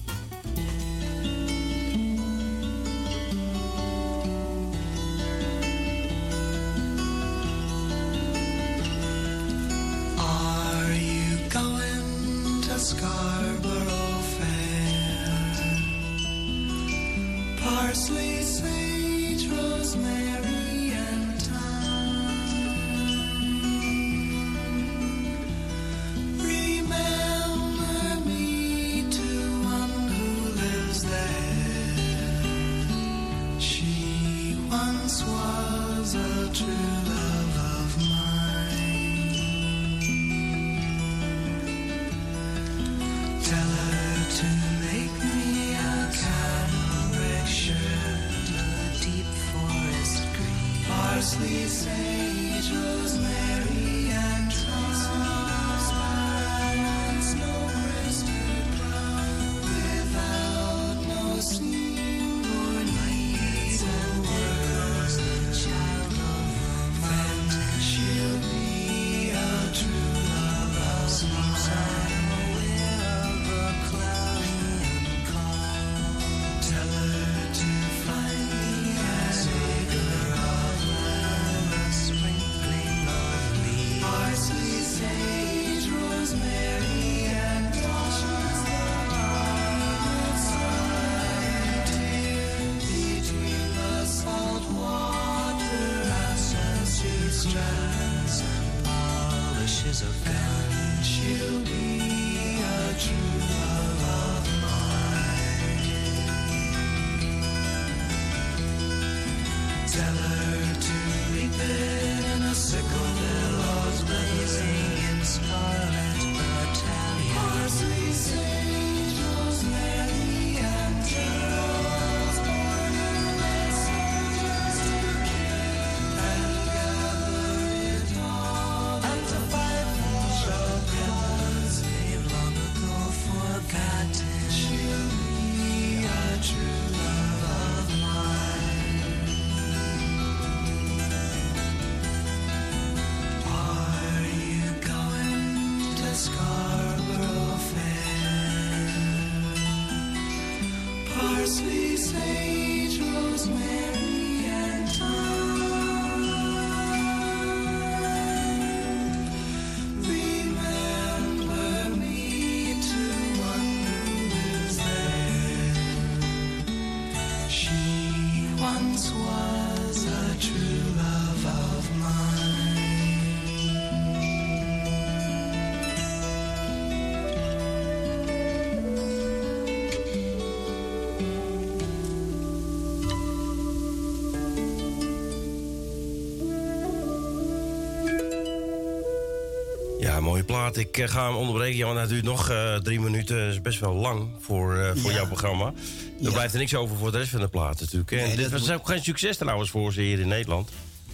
Ik 190.80 190.98
eh, 190.98 191.08
ga 191.10 191.26
hem 191.28 191.36
onderbreken. 191.36 191.78
Ja, 191.78 191.86
want 191.86 191.98
hij 191.98 192.08
duurt 192.08 192.24
nog 192.24 192.50
eh, 192.50 192.76
drie 192.76 193.00
minuten. 193.00 193.38
Dat 193.40 193.54
is 193.54 193.62
best 193.62 193.80
wel 193.80 193.94
lang 193.94 194.30
voor, 194.40 194.76
eh, 194.78 194.92
voor 194.96 195.10
Ja. 195.12 195.18
jouw 195.18 195.28
programma. 195.28 195.66
Er 195.66 195.74
Ja. 196.20 196.32
blijft 196.32 196.54
er 196.54 196.60
niks 196.60 196.76
over 196.76 196.98
voor 196.98 197.12
de 197.12 197.18
rest 197.18 197.30
van 197.30 197.40
de 197.40 197.48
plaat 197.48 197.80
natuurlijk. 197.80 198.12
En 198.12 198.18
Nee, 198.18 198.36
dit 198.36 198.50
was 198.52 198.62
moet- 198.62 198.72
ook 198.72 198.88
geen 198.88 199.04
succes 199.04 199.38
trouwens 199.38 199.70
voor 199.70 199.94
ze 199.94 200.02
hier 200.02 200.20
in 200.20 200.28
Nederland. 200.28 200.70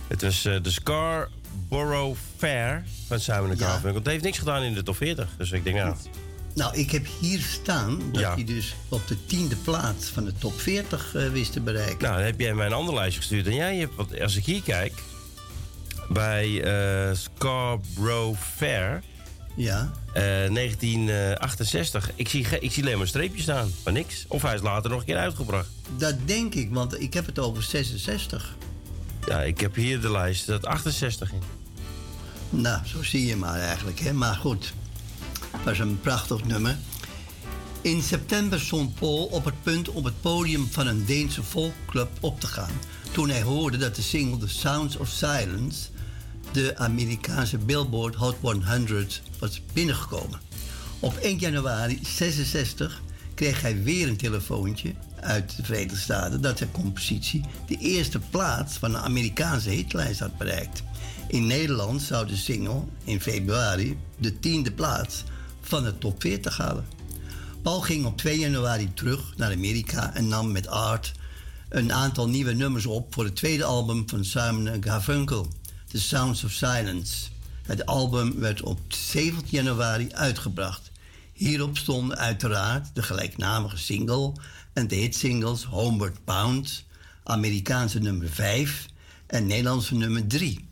Het 0.08 0.21
was 0.21 0.41
de 0.41 0.60
Scarborough 0.71 2.17
Fair 2.38 2.84
van 3.08 3.19
Simon 3.19 3.49
Ja. 3.49 3.56
Garfunkel. 3.56 3.99
Het 3.99 4.08
heeft 4.08 4.23
niks 4.23 4.38
gedaan 4.38 4.63
in 4.63 4.73
de 4.73 4.84
top 4.84 4.95
40. 4.95 5.30
Dus 5.38 5.51
ik 5.51 5.63
denk, 5.63 5.75
ja, 5.75 5.95
Nou, 6.54 6.75
ik 6.75 6.91
heb 6.91 7.06
hier 7.19 7.39
staan 7.39 8.01
dat 8.12 8.23
hij 8.23 8.43
dus 8.43 8.75
op 8.89 9.08
de 9.08 9.25
tiende 9.25 9.56
plaats 9.56 10.08
van 10.08 10.25
de 10.25 10.34
top 10.34 10.60
40 10.60 11.15
eh, 11.15 11.28
wist 11.30 11.51
te 11.51 11.60
bereiken. 11.62 11.97
Nou, 12.01 12.15
dan 12.15 12.25
heb 12.25 12.39
jij 12.39 12.54
mij 12.54 12.65
een 12.65 12.73
ander 12.73 12.93
lijstje 12.95 13.19
gestuurd. 13.19 13.45
En 13.47 13.56
jij 13.56 13.75
hebt, 13.78 13.95
want 13.95 14.19
als 14.21 14.36
ik 14.36 14.45
hier 14.45 14.62
kijk, 14.62 14.93
bij 16.10 16.63
Scarborough 17.13 18.39
Fair, 18.56 19.04
Ja. 19.55 19.91
eh, 20.13 20.23
1968. 20.53 22.11
Ik 22.15 22.29
zie, 22.29 22.47
ik 22.59 22.71
zie 22.71 22.83
alleen 22.83 22.97
maar 22.97 23.07
streepjes 23.07 23.43
staan, 23.43 23.71
maar 23.83 23.93
niks. 23.93 24.25
Of 24.27 24.41
hij 24.41 24.55
is 24.55 24.61
later 24.61 24.89
nog 24.89 24.99
een 24.99 25.05
keer 25.05 25.17
uitgebracht. 25.17 25.67
Dat 25.97 26.15
denk 26.25 26.55
ik, 26.55 26.73
want 26.73 27.01
ik 27.01 27.13
heb 27.13 27.25
het 27.25 27.39
over 27.39 27.63
66. 27.63 28.55
Ja, 29.27 29.41
ik 29.41 29.59
heb 29.59 29.75
hier 29.75 30.01
de 30.01 30.11
lijst, 30.11 30.47
dat 30.47 30.65
68 30.65 31.31
in. 31.31 31.41
Nou, 32.49 32.85
zo 32.85 33.03
zie 33.03 33.25
je 33.25 33.35
maar 33.35 33.59
eigenlijk. 33.59 33.99
Hè? 33.99 34.13
Maar 34.13 34.35
goed, 34.35 34.73
was 35.63 35.79
een 35.79 35.99
prachtig 36.01 36.43
nummer. 36.45 36.77
In 37.81 38.01
september 38.01 38.59
stond 38.59 38.95
Paul 38.95 39.23
op 39.25 39.45
het 39.45 39.63
punt 39.63 39.89
op 39.89 40.03
het 40.03 40.21
podium 40.21 40.67
van 40.71 40.87
een 40.87 41.05
Deense 41.05 41.43
folkclub 41.43 42.09
op 42.19 42.39
te 42.39 42.47
gaan. 42.47 42.71
Toen 43.11 43.29
hij 43.29 43.41
hoorde 43.41 43.77
dat 43.77 43.95
de 43.95 44.01
single 44.01 44.39
The 44.39 44.47
Sounds 44.47 44.97
of 44.97 45.07
Silence 45.07 45.79
de 46.55 46.77
Amerikaanse 46.77 47.57
Billboard 47.57 48.15
Hot 48.15 48.35
100 48.41 49.21
was 49.39 49.61
binnengekomen. 49.73 50.39
Op 50.99 51.15
1 51.15 51.37
januari 51.37 51.99
66 52.03 53.01
kreeg 53.33 53.61
hij 53.61 53.83
weer 53.83 54.07
een 54.07 54.17
telefoontje 54.17 54.93
uit 55.19 55.55
de 55.55 55.63
Verenigde 55.63 55.97
Staten 55.97 56.41
dat 56.41 56.57
zijn 56.57 56.71
compositie 56.71 57.43
de 57.67 57.77
eerste 57.77 58.19
plaats 58.19 58.77
van 58.77 58.91
de 58.91 58.97
Amerikaanse 58.97 59.69
hitlijst 59.69 60.19
had 60.19 60.37
bereikt. 60.37 60.83
In 61.27 61.47
Nederland 61.47 62.01
zou 62.01 62.27
de 62.27 62.35
single 62.35 62.83
in 63.03 63.21
februari 63.21 63.97
de 64.17 64.39
tiende 64.39 64.71
plaats 64.71 65.23
van 65.61 65.83
de 65.83 65.97
top 65.97 66.21
40 66.21 66.57
halen. 66.57 66.85
Paul 67.61 67.81
ging 67.81 68.05
op 68.05 68.17
2 68.17 68.39
januari 68.39 68.93
terug 68.93 69.33
naar 69.37 69.51
Amerika 69.51 70.13
en 70.13 70.27
nam 70.27 70.51
met 70.51 70.67
Art 70.67 71.11
een 71.69 71.93
aantal 71.93 72.29
nieuwe 72.29 72.53
nummers 72.53 72.85
op 72.85 73.13
voor 73.13 73.23
het 73.23 73.35
tweede 73.35 73.63
album 73.63 74.09
van 74.09 74.25
Simon 74.25 74.83
Garfunkel, 74.83 75.47
The 75.95 76.01
Sounds 76.01 76.43
of 76.43 76.51
Silence. 76.51 77.27
Het 77.62 77.86
album 77.86 78.39
werd 78.39 78.62
op 78.62 78.79
17 78.88 79.43
januari 79.49 80.10
uitgebracht. 80.12 80.91
Hierop 81.34 81.77
stonden 81.77 82.17
uiteraard 82.17 82.95
de 82.95 83.03
gelijknamige 83.03 83.77
single 83.77 84.34
en 84.73 84.88
de 84.88 84.95
hitsingles 84.95 85.63
Homeward 85.63 86.25
Bound, 86.25 86.84
Amerikaanse 87.23 87.99
nummer 87.99 88.29
5 88.29 88.86
en 89.27 89.45
Nederlandse 89.45 89.95
nummer 89.95 90.27
3. 90.27 90.67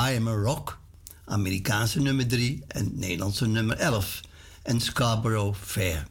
I 0.00 0.16
Am 0.16 0.28
a 0.28 0.34
Rock, 0.34 0.78
Amerikaanse 1.24 2.00
nummer 2.00 2.26
3 2.26 2.64
en 2.66 2.90
Nederlandse 2.94 3.46
nummer 3.46 3.76
11 3.76 4.20
en 4.62 4.80
Scarborough 4.80 5.56
Fair. 5.56 6.06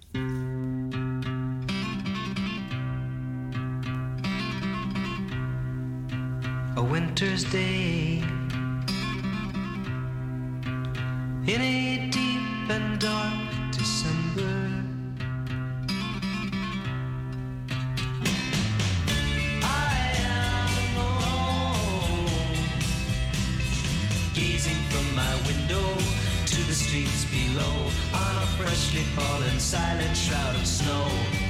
A 6.78 6.92
winter's 6.92 7.50
day 7.52 8.38
in 11.48 11.62
a 11.62 12.10
deep 12.12 12.70
and 12.70 13.00
dark 13.00 13.34
December. 13.72 14.84
I 19.64 20.12
am 20.18 20.98
alone, 20.98 22.28
gazing 24.34 24.82
from 24.92 25.16
my 25.16 25.36
window 25.48 25.96
to 26.46 26.64
the 26.68 26.74
streets 26.74 27.26
below 27.26 27.90
on 28.14 28.36
a 28.44 28.48
freshly 28.58 29.04
fallen 29.16 29.60
silent 29.60 30.16
shroud 30.16 30.56
of 30.56 30.68
snow. 30.68 31.49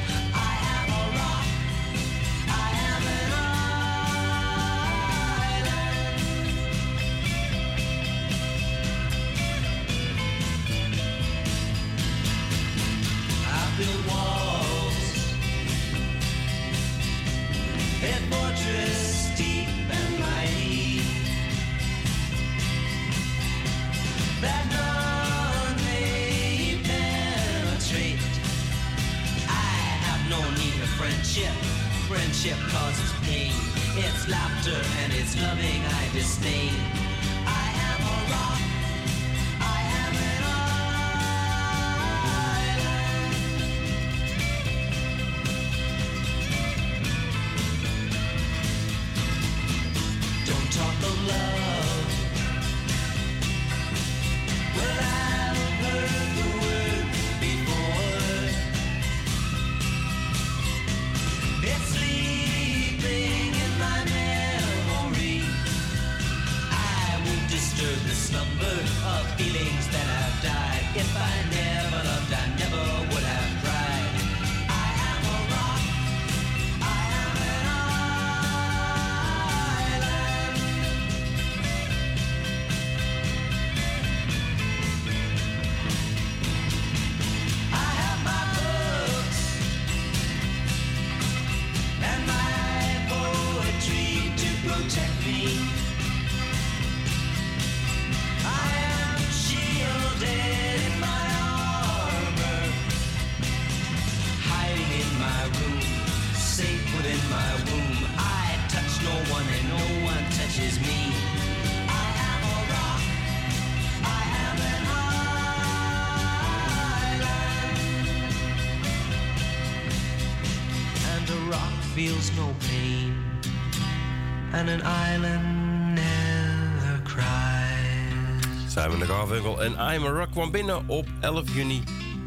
En 129.59 129.71
I'm 129.71 130.05
a 130.05 130.09
Rock 130.09 130.31
kwam 130.31 130.51
binnen 130.51 130.87
op 130.87 131.07
11 131.19 131.53
juni 131.53 131.83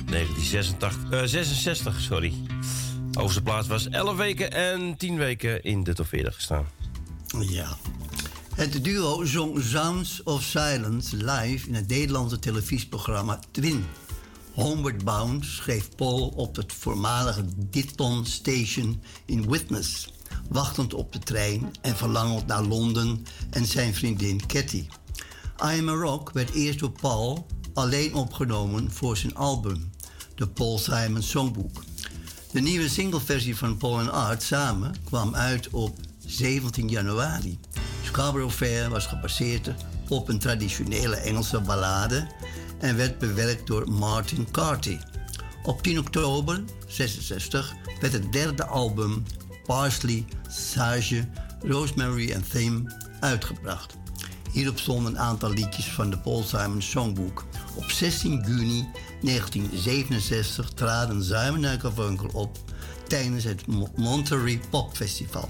1986. 0.06 1.10
eh, 1.10 1.22
66, 1.24 2.00
sorry. 2.00 2.32
Plaats 3.44 3.68
was 3.68 3.88
11 3.88 4.16
weken 4.16 4.52
en 4.52 4.96
10 4.96 5.16
weken 5.16 5.62
in 5.62 5.84
de 5.84 5.94
top 5.94 6.06
40 6.06 6.34
gestaan. 6.34 6.66
Ja. 7.40 7.76
Het 8.54 8.84
duo 8.84 9.24
zong 9.24 9.62
Sounds 9.62 10.22
of 10.22 10.42
Silence 10.42 11.16
live 11.16 11.68
in 11.68 11.74
het 11.74 11.88
Nederlandse 11.88 12.38
televisieprogramma 12.38 13.40
Twin. 13.50 13.84
Homeward 14.54 15.04
Bound 15.04 15.44
schreef 15.44 15.94
Paul 15.96 16.32
op 16.36 16.56
het 16.56 16.72
voormalige 16.72 17.44
Ditton 17.56 18.26
Station 18.26 19.02
in 19.26 19.50
Witness, 19.50 20.12
wachtend 20.48 20.94
op 20.94 21.12
de 21.12 21.18
trein 21.18 21.70
en 21.80 21.96
verlangend 21.96 22.46
naar 22.46 22.62
Londen 22.62 23.24
en 23.50 23.66
zijn 23.66 23.94
vriendin 23.94 24.46
Cathy. 24.46 24.86
I 25.64 25.78
Am 25.78 25.88
a 25.88 25.92
Rock 25.92 26.30
werd 26.32 26.50
eerst 26.50 26.78
door 26.78 26.90
Paul 26.90 27.46
alleen 27.74 28.14
opgenomen 28.14 28.90
voor 28.90 29.16
zijn 29.16 29.34
album, 29.34 29.92
de 30.34 30.48
Paul 30.48 30.78
Simon 30.78 31.22
Songbook. 31.22 31.84
De 32.52 32.60
nieuwe 32.60 32.88
singleversie 32.88 33.56
van 33.56 33.76
Paul 33.76 34.00
en 34.00 34.12
Art 34.12 34.42
samen 34.42 34.94
kwam 35.04 35.34
uit 35.34 35.68
op 35.70 35.96
17 36.26 36.88
januari. 36.88 37.58
Scarborough 38.04 38.54
Fair 38.54 38.90
was 38.90 39.06
gebaseerd 39.06 39.70
op 40.08 40.28
een 40.28 40.38
traditionele 40.38 41.16
Engelse 41.16 41.60
ballade 41.60 42.26
en 42.78 42.96
werd 42.96 43.18
bewerkt 43.18 43.66
door 43.66 43.90
Martin 43.90 44.50
Carty. 44.50 44.98
Op 45.62 45.82
10 45.82 45.98
oktober 45.98 46.64
66 46.86 47.74
werd 48.00 48.12
het 48.12 48.32
derde 48.32 48.66
album 48.66 49.22
Parsley, 49.66 50.24
Sage, 50.48 51.28
Rosemary 51.60 52.34
and 52.34 52.50
Thyme 52.50 52.96
uitgebracht. 53.20 54.00
Hierop 54.52 54.78
stonden 54.78 55.12
een 55.12 55.18
aantal 55.18 55.50
liedjes 55.50 55.86
van 55.86 56.10
de 56.10 56.18
Paul 56.18 56.42
Simon 56.42 56.82
Songbook. 56.82 57.44
Op 57.74 57.90
16 57.90 58.42
juni 58.46 58.88
1967 59.22 60.68
traden 60.70 61.22
Simon 61.24 61.64
en 61.64 61.80
Garfunkel 61.80 62.30
op 62.32 62.58
tijdens 63.08 63.44
het 63.44 63.66
Mo- 63.66 63.90
Monterey 63.96 64.60
Pop 64.70 64.96
Festival. 64.96 65.48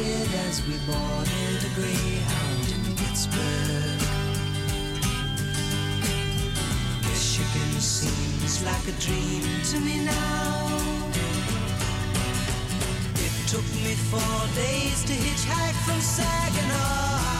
I 0.00 0.48
as 0.48 0.66
we 0.66 0.78
boarded 0.86 1.60
a 1.62 1.74
Greyhound 1.74 2.68
in 2.74 2.96
Pittsburgh. 2.96 4.00
Michigan 7.04 7.80
seems 7.80 8.64
like 8.64 8.88
a 8.88 8.92
dream 8.98 9.44
to 9.70 9.80
me 9.80 10.04
now. 10.04 10.68
It 13.16 13.34
took 13.46 13.66
me 13.84 13.94
four 14.08 14.40
days 14.54 15.04
to 15.04 15.12
hitchhike 15.12 15.78
from 15.84 16.00
Saginaw. 16.00 17.39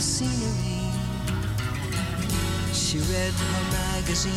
the 0.00 0.06
scenery. 0.06 0.80
She 2.72 2.98
read 3.12 3.34
her 3.34 3.62
magazine, 3.70 4.32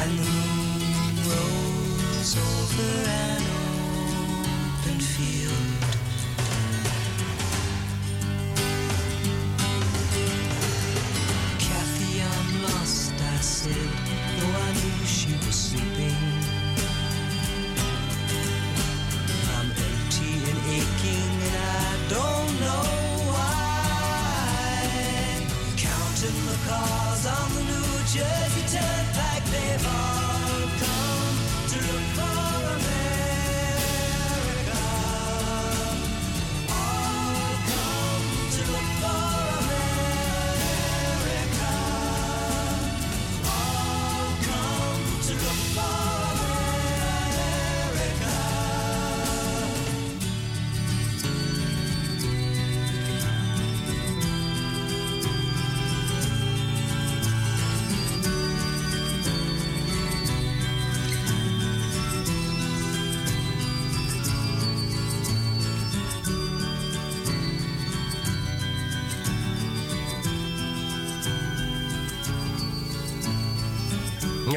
and 0.00 0.10
the 0.18 0.24
moon 0.34 1.16
rose 1.28 2.36
over 2.38 2.92
an 3.22 3.42
open 4.80 4.98
field. 4.98 5.85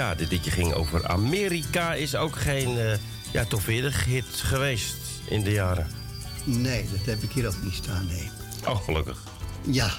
Ja, 0.09 0.15
dit 0.15 0.31
liedje 0.31 0.51
ging 0.51 0.73
over 0.73 1.07
Amerika. 1.07 1.93
Is 1.93 2.15
ook 2.15 2.35
geen 2.35 2.77
eh, 2.77 2.97
ja, 3.31 3.45
toch 3.45 3.65
weer 3.65 4.03
hit 4.05 4.25
geweest 4.25 4.95
in 5.27 5.43
de 5.43 5.51
jaren. 5.51 5.87
Nee, 6.43 6.85
dat 6.91 7.05
heb 7.05 7.23
ik 7.23 7.31
hier 7.31 7.47
ook 7.47 7.63
niet 7.63 7.73
staan, 7.73 8.07
nee. 8.07 8.29
Oh, 8.67 8.83
gelukkig. 8.83 9.23
Ja, 9.61 9.91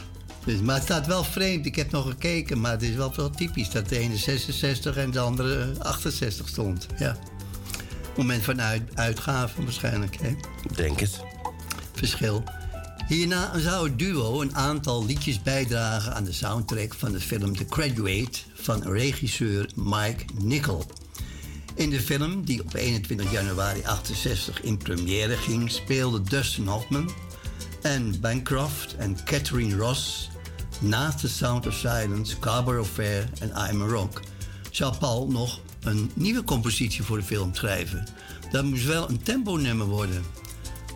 dus, 0.44 0.60
maar 0.60 0.74
het 0.74 0.84
staat 0.84 1.06
wel 1.06 1.24
vreemd. 1.24 1.66
Ik 1.66 1.76
heb 1.76 1.90
nog 1.90 2.08
gekeken, 2.08 2.60
maar 2.60 2.70
het 2.70 2.82
is 2.82 2.94
wel, 2.94 3.14
wel 3.14 3.30
typisch 3.30 3.70
dat 3.70 3.88
de 3.88 3.98
ene 3.98 4.16
66 4.16 4.96
en 4.96 5.10
de 5.10 5.20
andere 5.20 5.72
68 5.78 6.48
stond. 6.48 6.86
Ja. 6.98 7.16
Moment 8.16 8.42
van 8.42 8.60
uit, 8.60 8.82
uitgave 8.94 9.62
waarschijnlijk, 9.62 10.16
hè? 10.20 10.36
Denk 10.74 11.00
het. 11.00 11.20
Verschil. 11.94 12.44
Hierna 13.08 13.58
zou 13.58 13.88
het 13.88 13.98
duo 13.98 14.40
een 14.40 14.56
aantal 14.56 15.04
liedjes 15.04 15.42
bijdragen 15.42 16.14
aan 16.14 16.24
de 16.24 16.32
soundtrack 16.32 16.94
van 16.94 17.12
de 17.12 17.20
film 17.20 17.56
The 17.56 17.66
Graduate 17.68 18.38
van 18.60 18.82
regisseur 18.82 19.70
Mike 19.74 20.24
Nichol. 20.42 20.84
In 21.74 21.90
de 21.90 22.00
film, 22.00 22.44
die 22.44 22.60
op 22.60 22.74
21 22.74 23.32
januari 23.32 23.82
68 23.84 24.62
in 24.62 24.76
première 24.76 25.36
ging, 25.36 25.70
speelden 25.70 26.24
Dustin 26.24 26.66
Hoffman 26.66 27.10
en 27.82 28.20
Bancroft 28.20 28.96
en 28.96 29.24
Catherine 29.24 29.76
Ross 29.76 30.30
naast 30.80 31.18
The 31.18 31.28
Sound 31.28 31.66
of 31.66 31.74
Silence, 31.74 32.30
Scarborough 32.30 32.88
Fair 32.88 33.28
en 33.40 33.48
I'm 33.48 33.82
a 33.82 33.86
Rock 33.86 34.20
zou 34.70 34.96
Paul 34.96 35.30
nog 35.30 35.60
een 35.80 36.10
nieuwe 36.14 36.44
compositie 36.44 37.02
voor 37.02 37.16
de 37.16 37.22
film 37.22 37.54
schrijven. 37.54 38.06
Dat 38.50 38.64
moest 38.64 38.86
wel 38.86 39.08
een 39.08 39.22
tempo-nummer 39.22 39.86
worden. 39.86 40.24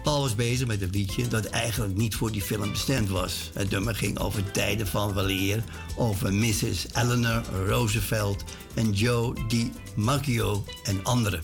Paul 0.05 0.20
was 0.20 0.34
bezig 0.34 0.66
met 0.66 0.82
een 0.82 0.90
liedje 0.90 1.28
dat 1.28 1.44
eigenlijk 1.44 1.96
niet 1.96 2.14
voor 2.14 2.32
die 2.32 2.42
film 2.42 2.70
bestemd 2.70 3.09
was. 3.09 3.50
Het 3.55 3.70
nummer 3.70 3.94
ging 3.94 4.18
over 4.18 4.50
tijden 4.50 4.86
van 4.86 5.14
weleer, 5.14 5.64
over 5.96 6.34
Mrs. 6.34 6.86
Eleanor 6.94 7.42
Roosevelt 7.66 8.44
en 8.74 8.92
Joe 8.92 9.34
DiMaggio 9.48 10.64
en 10.82 11.05
anderen. 11.05 11.40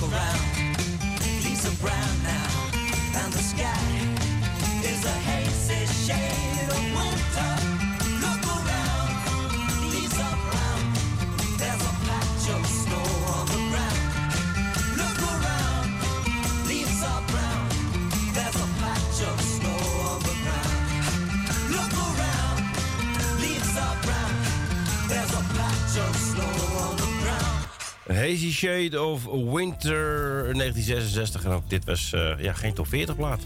Look 0.00 0.12
around, 0.12 0.76
are 1.66 1.76
brown 1.80 2.31
Hazy 28.32 28.50
Shade 28.50 29.02
of 29.02 29.24
Winter 29.24 30.42
1966. 30.54 31.44
En 31.44 31.50
ook 31.50 31.70
dit 31.70 31.84
was 31.84 32.12
eh, 32.12 32.32
ja, 32.38 32.52
geen 32.52 32.74
top 32.74 32.86
40 32.86 33.16
plaat. 33.16 33.40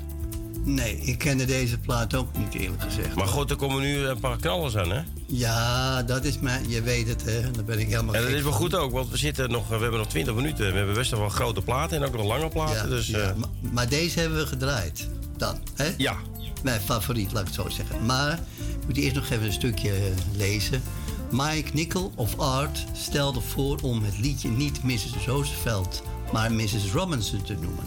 Nee, 0.64 0.96
ik 0.96 1.18
kende 1.18 1.44
deze 1.44 1.78
plaat 1.78 2.14
ook 2.14 2.38
niet 2.38 2.54
eerlijk 2.54 2.82
gezegd. 2.82 3.14
Maar 3.14 3.26
goed, 3.26 3.50
er 3.50 3.56
komen 3.56 3.82
nu 3.82 3.96
een 3.96 4.20
paar 4.20 4.36
knallers 4.36 4.76
aan, 4.76 4.90
hè? 4.90 5.00
Ja, 5.26 6.02
dat 6.02 6.24
is 6.24 6.38
mijn... 6.38 6.68
Je 6.68 6.82
weet 6.82 7.08
het, 7.08 7.24
hè. 7.24 7.50
Daar 7.50 7.64
ben 7.64 7.78
ik 7.78 7.88
helemaal 7.88 8.14
En 8.14 8.22
dat 8.22 8.30
is 8.30 8.42
wel 8.42 8.52
goed 8.52 8.74
ook, 8.74 8.92
want 8.92 9.10
we, 9.10 9.16
zitten 9.16 9.50
nog, 9.50 9.68
we 9.68 9.74
hebben 9.74 9.98
nog 9.98 10.08
20 10.08 10.34
minuten. 10.34 10.70
We 10.70 10.76
hebben 10.76 10.94
best 10.94 11.10
wel 11.10 11.28
grote 11.28 11.62
platen 11.62 11.96
en 11.96 12.04
ook 12.08 12.16
nog 12.16 12.26
lange 12.26 12.48
platen. 12.48 12.76
Ja, 12.76 12.86
dus 12.86 13.06
ja, 13.06 13.18
eh, 13.18 13.36
maar, 13.36 13.48
maar 13.72 13.88
deze 13.88 14.20
hebben 14.20 14.38
we 14.38 14.46
gedraaid. 14.46 15.08
Dan, 15.36 15.58
hè? 15.74 15.94
ja. 15.96 16.16
Mijn 16.62 16.80
favoriet, 16.80 17.32
laat 17.32 17.48
ik 17.48 17.54
het 17.54 17.64
zo 17.64 17.68
zeggen. 17.68 18.06
Maar 18.06 18.32
ik 18.80 18.86
moet 18.86 18.96
eerst 18.96 19.14
nog 19.14 19.30
even 19.30 19.46
een 19.46 19.52
stukje 19.52 19.90
eh, 19.90 20.36
lezen. 20.36 20.82
Mike 21.30 21.70
Nickel 21.72 22.12
of 22.14 22.38
Art 22.38 22.84
stelde 22.92 23.40
voor 23.40 23.78
om 23.82 24.02
het 24.02 24.18
liedje 24.18 24.48
niet 24.48 24.82
Mrs. 24.82 25.26
Roosevelt, 25.26 26.02
maar 26.32 26.52
Mrs. 26.52 26.92
Robinson 26.92 27.42
te 27.42 27.54
noemen. 27.54 27.84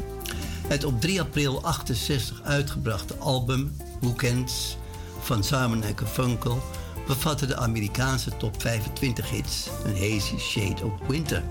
Het 0.68 0.84
op 0.84 1.02
3 1.02 1.22
april 1.22 1.64
68 1.64 2.42
uitgebrachte 2.44 3.16
album 3.16 3.76
Weekends 4.02 4.78
van 5.22 5.44
Simon 5.44 5.84
Funkel 6.06 6.62
bevatte 7.08 7.46
de 7.46 7.56
Amerikaanse 7.56 8.38
top 8.38 8.62
25 8.62 9.30
hits, 9.30 9.70
een 9.84 9.98
hazy 9.98 10.38
shade 10.38 10.86
of 10.86 11.08
winter. 11.08 11.44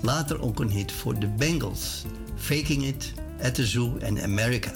Later 0.00 0.42
ook 0.42 0.60
een 0.60 0.70
hit 0.70 0.92
voor 0.92 1.18
de 1.18 1.26
Bengals, 1.26 2.04
Faking 2.36 2.84
It, 2.84 3.12
At 3.42 3.54
the 3.54 3.66
Zoo 3.66 3.96
en 3.98 4.22
America. 4.22 4.72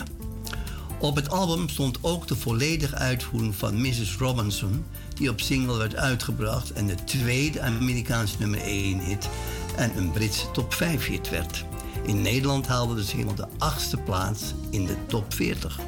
Op 1.01 1.17
het 1.17 1.31
album 1.31 1.69
stond 1.69 1.99
ook 2.01 2.27
de 2.27 2.37
volledige 2.37 2.97
uitvoering 2.97 3.55
van 3.55 3.81
Mrs. 3.81 4.17
Robinson, 4.17 4.85
die 5.21 5.31
op 5.31 5.41
single 5.41 5.79
werd 5.79 5.97
uitgebracht 5.97 6.73
en 6.73 6.87
de 6.87 7.05
tweede 7.05 7.61
Amerikaanse 7.61 8.37
nummer 8.39 8.61
1 8.61 8.99
hit 8.99 9.29
en 9.77 9.97
een 9.97 10.11
Britse 10.11 10.51
top 10.51 10.75
5 10.75 11.07
hit 11.07 11.31
werd. 11.31 11.65
In 12.05 12.23
Nederland 12.23 12.67
haalde 12.67 12.95
de 12.95 13.03
single 13.03 13.35
de 13.35 13.47
achtste 13.59 13.97
plaats 13.97 14.55
in 14.71 14.87
de 14.87 14.97
top 15.07 15.35
40. 15.35 15.81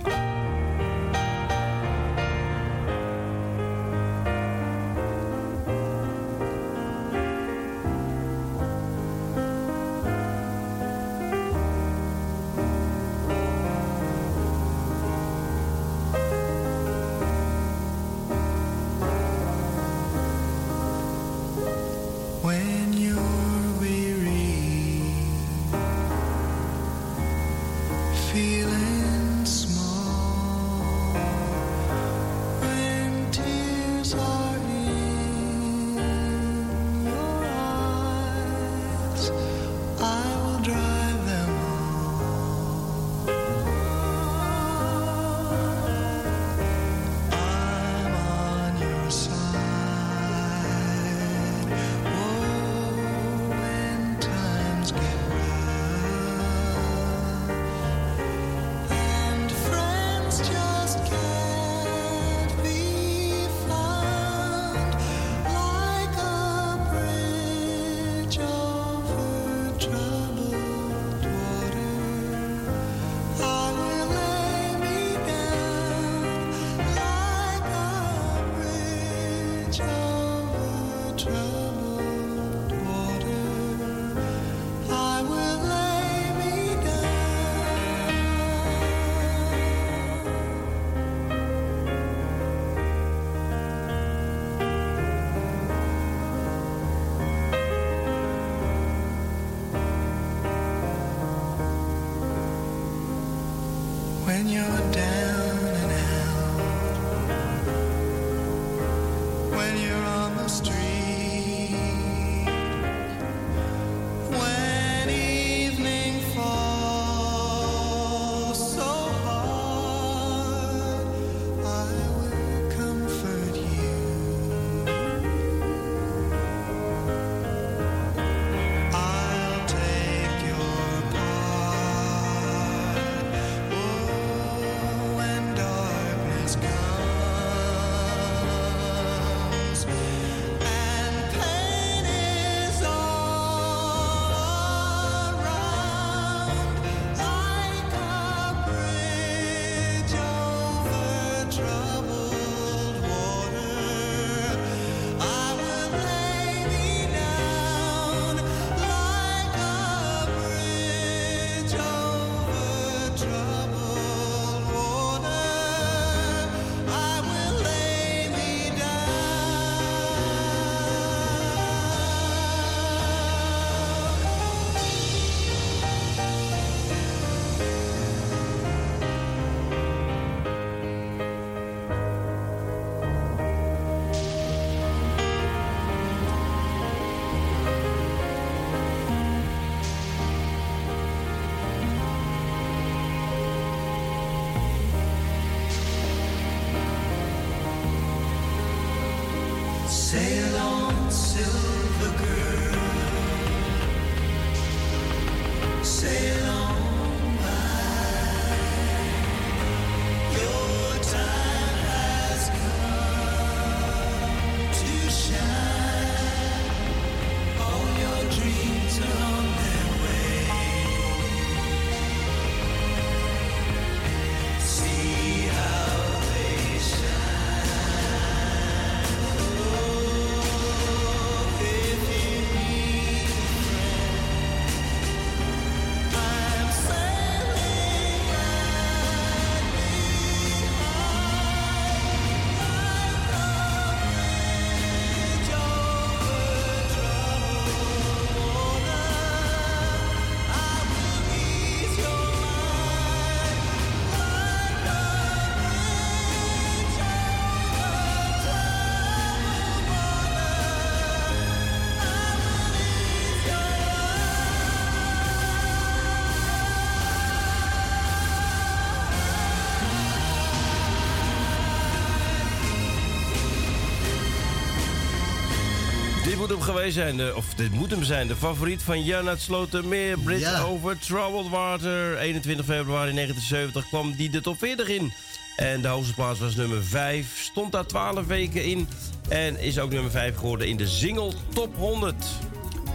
Hem 276.52 276.60
geweest 276.60 276.94
zijn, 276.94 277.16
de, 277.16 277.32
of 277.36 277.54
dit 277.54 277.72
moet 277.72 277.90
hem 277.90 278.02
zijn, 278.04 278.26
de 278.26 278.36
favoriet 278.36 278.82
van 278.82 279.04
Jan 279.04 279.28
uit 279.28 279.40
Slotermeer. 279.40 280.18
Bridge 280.18 280.40
Ja. 280.50 280.60
over 280.62 280.98
Troubled 280.98 281.48
Water. 281.50 282.18
21 282.18 282.64
februari 282.64 283.12
1970 283.14 283.88
kwam 283.88 284.14
die 284.16 284.30
de 284.30 284.40
top 284.40 284.58
40 284.58 284.88
in. 284.88 285.12
En 285.56 285.82
de 285.82 285.88
hoogste 285.88 286.14
plaats 286.14 286.38
was 286.38 286.54
nummer 286.54 286.84
5. 286.84 287.40
Stond 287.42 287.72
daar 287.72 287.86
12 287.86 288.26
weken 288.26 288.64
in. 288.64 288.88
En 289.28 289.60
is 289.60 289.78
ook 289.78 289.90
nummer 289.90 290.10
5 290.10 290.36
geworden 290.36 290.68
in 290.68 290.76
de 290.76 290.86
single 290.86 291.32
Top 291.54 291.76
100. 291.76 292.24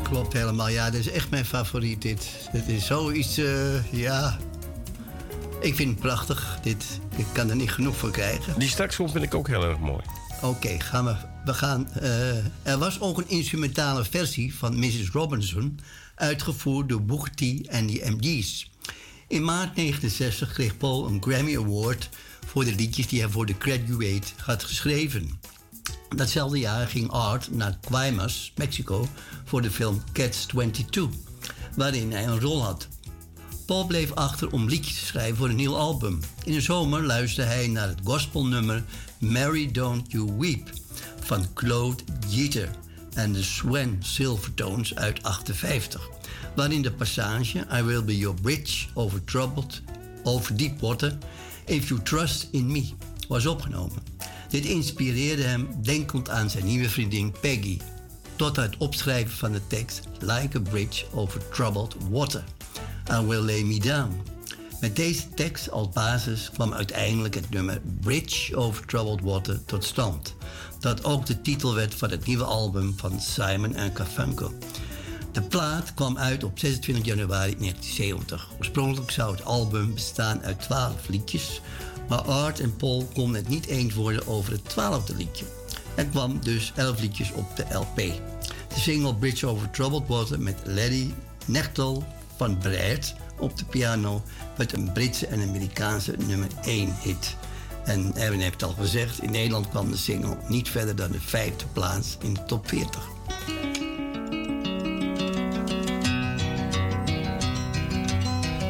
Klopt 0.03 0.33
helemaal. 0.33 0.69
Ja, 0.69 0.89
dit 0.89 0.99
is 0.99 1.11
echt 1.11 1.29
mijn 1.29 1.45
favoriet, 1.45 2.01
dit. 2.01 2.27
Het 2.51 2.67
is 2.67 2.85
zoiets, 2.85 3.37
eh, 3.37 3.91
ja... 3.91 4.37
Ik 5.59 5.75
vind 5.75 5.89
het 5.89 5.99
prachtig, 5.99 6.57
dit. 6.61 6.85
Ik 7.15 7.25
kan 7.33 7.49
er 7.49 7.55
niet 7.55 7.71
genoeg 7.71 7.97
van 7.97 8.11
krijgen. 8.11 8.59
Die 8.59 8.69
straks 8.69 8.95
komt 8.95 9.11
vind 9.11 9.23
ik 9.23 9.35
ook 9.35 9.47
heel 9.47 9.63
erg 9.63 9.77
mooi. 9.79 10.01
Oké, 10.41 10.79
gaan 10.79 11.05
we. 11.05 11.15
We 11.45 11.53
gaan. 11.53 11.89
eh, 11.93 12.37
er 12.63 12.77
was 12.77 12.99
ook 12.99 13.17
een 13.17 13.29
instrumentale 13.29 14.05
versie 14.05 14.55
van 14.55 14.79
Mrs. 14.79 15.09
Robinson, 15.11 15.79
uitgevoerd 16.15 16.89
door 16.89 17.03
Booker 17.03 17.31
T 17.35 17.67
en 17.67 17.87
de 17.87 18.01
MG's. 18.05 18.71
In 19.27 19.43
maart 19.43 19.75
1969 19.75 20.53
kreeg 20.53 20.77
Paul 20.77 21.07
een 21.07 21.23
Grammy 21.23 21.57
Award 21.57 22.09
voor 22.45 22.65
de 22.65 22.75
liedjes 22.75 23.07
die 23.07 23.19
hij 23.21 23.29
voor 23.29 23.45
The 23.45 23.55
Graduate 23.59 24.27
had 24.43 24.63
geschreven. 24.63 25.39
Datzelfde 26.15 26.59
jaar 26.59 26.87
ging 26.87 27.11
Art 27.11 27.51
naar 27.51 27.77
Guaymas, 27.87 28.51
Mexico, 28.55 29.07
voor 29.45 29.61
de 29.61 29.71
film 29.71 30.01
Cats 30.13 30.45
22, 30.45 31.09
waarin 31.75 32.11
hij 32.11 32.27
een 32.27 32.39
rol 32.39 32.63
had. 32.63 32.87
Paul 33.67 33.85
bleef 33.85 34.11
achter 34.11 34.51
om 34.51 34.67
liedjes 34.67 34.99
te 34.99 35.05
schrijven 35.05 35.37
voor 35.37 35.49
een 35.49 35.55
nieuw 35.55 35.75
album. 35.75 36.19
In 36.43 36.53
de 36.53 36.61
zomer 36.61 37.03
luisterde 37.03 37.51
hij 37.51 37.67
naar 37.67 37.87
het 37.87 37.99
gospelnummer 38.03 38.83
Mary 39.19 39.71
Don't 39.71 40.11
You 40.11 40.31
Weep 40.37 40.69
van 41.19 41.53
Claude 41.53 42.03
Jeter 42.27 42.69
en 43.13 43.33
de 43.33 43.43
Swan 43.43 43.97
Silvertones 43.99 44.95
uit 44.95 45.23
58, 45.23 46.09
waarin 46.55 46.81
de 46.81 46.91
passage 46.91 47.65
I 47.73 47.81
Will 47.81 48.03
Be 48.03 48.17
Your 48.17 48.41
Bridge 48.41 48.85
over 48.93 49.23
Troubled, 49.23 49.81
over 50.23 50.57
Deep 50.57 50.79
Water, 50.79 51.17
If 51.65 51.87
You 51.87 52.01
Trust 52.01 52.47
in 52.51 52.71
Me 52.71 52.89
was 53.27 53.45
opgenomen. 53.45 54.03
Dit 54.49 54.65
inspireerde 54.65 55.43
hem 55.43 55.69
denkend 55.81 56.29
aan 56.29 56.49
zijn 56.49 56.65
nieuwe 56.65 56.89
vriendin 56.89 57.33
Peggy, 57.41 57.79
tot 58.35 58.55
het 58.55 58.77
opschrijven 58.77 59.37
van 59.37 59.51
de 59.51 59.67
tekst 59.67 60.01
Like 60.19 60.57
a 60.57 60.61
Bridge 60.61 61.05
over 61.13 61.49
Troubled 61.49 61.95
Water. 62.09 62.43
I 63.11 63.25
Will 63.25 63.41
Lay 63.41 63.63
Me 63.63 63.79
Down. 63.79 64.21
Met 64.79 64.95
deze 64.95 65.29
tekst 65.29 65.71
als 65.71 65.89
basis 65.89 66.49
kwam 66.53 66.73
uiteindelijk 66.73 67.35
het 67.35 67.49
nummer 67.49 67.81
Bridge 68.01 68.55
Over 68.55 68.85
Troubled 68.85 69.21
Water 69.21 69.65
tot 69.65 69.83
stand. 69.83 70.35
Dat 70.79 71.03
ook 71.03 71.25
de 71.25 71.41
titel 71.41 71.75
werd 71.75 71.95
van 71.95 72.09
het 72.09 72.25
nieuwe 72.25 72.43
album 72.43 72.93
van 72.97 73.19
Simon 73.19 73.75
Garfunkel. 73.93 74.53
De 75.31 75.41
plaat 75.41 75.93
kwam 75.93 76.17
uit 76.17 76.43
op 76.43 76.59
26 76.59 77.05
januari 77.05 77.55
1970. 77.57 78.47
Oorspronkelijk 78.57 79.11
zou 79.11 79.31
het 79.31 79.45
album 79.45 79.93
bestaan 79.93 80.43
uit 80.43 80.61
12 80.61 81.07
liedjes, 81.07 81.61
maar 82.09 82.21
Art 82.21 82.59
en 82.59 82.75
Paul 82.75 83.09
konden 83.13 83.35
het 83.35 83.49
niet 83.49 83.65
eens 83.65 83.93
worden 83.93 84.27
over 84.27 84.51
het 84.51 84.69
twaalfde 84.69 85.15
liedje. 85.15 85.45
Er 85.95 86.05
kwam 86.05 86.39
dus 86.39 86.71
11 86.75 86.99
liedjes 86.99 87.31
op 87.31 87.55
de 87.55 87.65
LP. 87.71 87.95
De 87.95 88.79
single 88.79 89.15
Bridge 89.15 89.47
Over 89.47 89.69
Troubled 89.69 90.07
Water 90.07 90.39
met 90.39 90.57
Larry 90.65 91.13
Nechtel 91.45 92.03
van 92.37 92.57
Breid 92.57 93.15
op 93.39 93.57
de 93.57 93.65
piano 93.65 94.21
werd 94.55 94.73
een 94.73 94.91
Britse 94.91 95.27
en 95.27 95.41
Amerikaanse 95.41 96.15
nummer 96.27 96.49
1 96.65 96.95
hit. 97.01 97.35
En 97.85 98.11
Erwin 98.15 98.39
heeft 98.39 98.63
al 98.63 98.73
gezegd, 98.79 99.21
in 99.21 99.31
Nederland 99.31 99.69
kwam 99.69 99.91
de 99.91 99.97
single 99.97 100.37
niet 100.47 100.69
verder 100.69 100.95
dan 100.95 101.11
de 101.11 101.19
vijfde 101.19 101.65
plaats 101.73 102.17
in 102.21 102.33
de 102.33 102.43
top 102.45 102.67
40. 102.67 103.01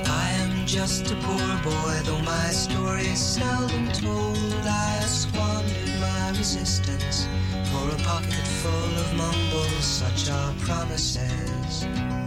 I 0.05 0.41
am 0.41 0.65
just 0.65 1.11
a 1.11 1.15
poor 1.15 1.61
boy, 1.63 2.01
though 2.03 2.23
my 2.23 2.51
story 2.51 3.05
is 3.05 3.33
seldom 3.33 3.91
told. 3.91 4.37
I 4.65 5.05
squandered 5.07 5.99
my 5.99 6.37
resistance 6.37 7.27
for 7.71 7.89
a 7.89 7.95
pocket 8.03 8.47
full 8.61 8.97
of 8.99 9.13
mumbles, 9.15 9.97
such 9.97 10.29
are 10.29 10.53
promises. 10.65 12.26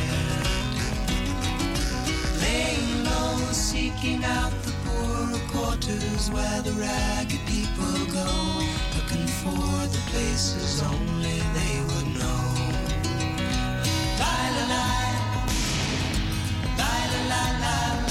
Laying 2.51 3.05
low, 3.05 3.37
seeking 3.51 4.23
out 4.25 4.51
the 4.63 4.73
poorer 4.83 5.41
quarters 5.51 6.29
where 6.31 6.61
the 6.61 6.73
ragged 6.73 7.39
people 7.47 7.93
go, 8.11 8.29
looking 8.95 9.27
for 9.41 9.87
the 9.95 10.01
places 10.11 10.83
only 10.83 11.39
they 11.57 11.75
would 11.87 12.19
know. 12.19 12.43
La 14.19 14.35
la 14.55 14.65
la. 14.73 14.91
Asking 16.77 18.10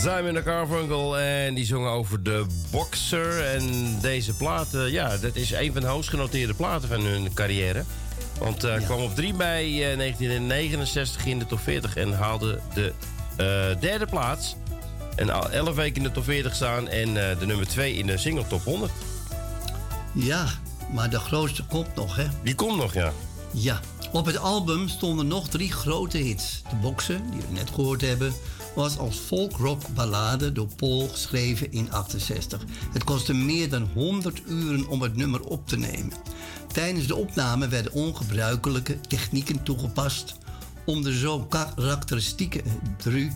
Simon 0.00 0.42
Carfunkel 0.42 1.18
en 1.18 1.54
die 1.54 1.64
zongen 1.64 1.90
over 1.90 2.22
de 2.22 2.46
Boxer. 2.70 3.44
En 3.44 3.96
deze 4.00 4.34
plaat, 4.34 4.74
eh, 4.74 4.88
ja, 4.88 5.16
dat 5.16 5.36
is 5.36 5.50
een 5.50 5.72
van 5.72 5.80
de 5.80 5.86
hoogst 5.86 6.10
genoteerde 6.10 6.54
platen 6.54 6.88
van 6.88 7.00
hun 7.00 7.34
carrière. 7.34 7.84
Want 8.38 8.62
hij 8.62 8.80
kwam 8.80 9.00
op 9.00 9.14
3 9.14 9.34
mei 9.34 9.82
eh, 9.82 9.96
1969 9.96 11.26
in 11.26 11.38
de 11.38 11.46
top 11.46 11.60
40 11.60 11.96
en 11.96 12.12
haalde 12.12 12.60
de 12.74 12.92
eh, 13.36 13.80
derde 13.80 14.06
plaats. 14.06 14.56
En 15.16 15.30
al 15.30 15.50
11 15.50 15.74
weken 15.74 15.96
in 15.96 16.02
de 16.02 16.10
top 16.10 16.24
40 16.24 16.54
staan 16.54 16.88
en 16.88 17.30
eh, 17.30 17.38
de 17.38 17.46
nummer 17.46 17.68
2 17.68 17.94
in 17.94 18.06
de 18.06 18.18
single 18.18 18.46
top 18.46 18.64
100. 18.64 18.92
Ja, 20.14 20.46
maar 20.92 21.10
de 21.10 21.18
grootste 21.18 21.64
komt 21.64 21.94
nog, 21.94 22.16
hè? 22.16 22.26
Die 22.42 22.54
komt 22.54 22.76
nog, 22.76 22.94
ja. 22.94 23.12
Ja. 23.50 23.80
Op 24.12 24.26
het 24.26 24.38
album 24.38 24.88
stonden 24.88 25.26
nog 25.26 25.48
drie 25.48 25.72
grote 25.72 26.18
hits. 26.18 26.62
De 26.70 26.76
Boxer, 26.76 27.20
die 27.30 27.40
we 27.40 27.54
net 27.54 27.70
gehoord 27.74 28.00
hebben, 28.00 28.34
was 28.74 28.98
als 28.98 29.16
folk-rock 29.16 29.82
ballade 29.94 30.52
door 30.52 30.68
Paul 30.76 31.08
geschreven 31.08 31.72
in 31.72 31.92
68. 31.92 32.64
Het 32.92 33.04
kostte 33.04 33.34
meer 33.34 33.70
dan 33.70 33.88
100 33.94 34.42
uren 34.48 34.88
om 34.88 35.02
het 35.02 35.16
nummer 35.16 35.40
op 35.40 35.68
te 35.68 35.76
nemen. 35.76 36.12
Tijdens 36.72 37.06
de 37.06 37.14
opname 37.16 37.68
werden 37.68 37.92
ongebruikelijke 37.92 39.00
technieken 39.00 39.62
toegepast 39.62 40.34
om 40.84 41.02
de 41.02 41.18
zo 41.18 41.40
karakteristieke 41.40 42.62
dru- 42.96 43.32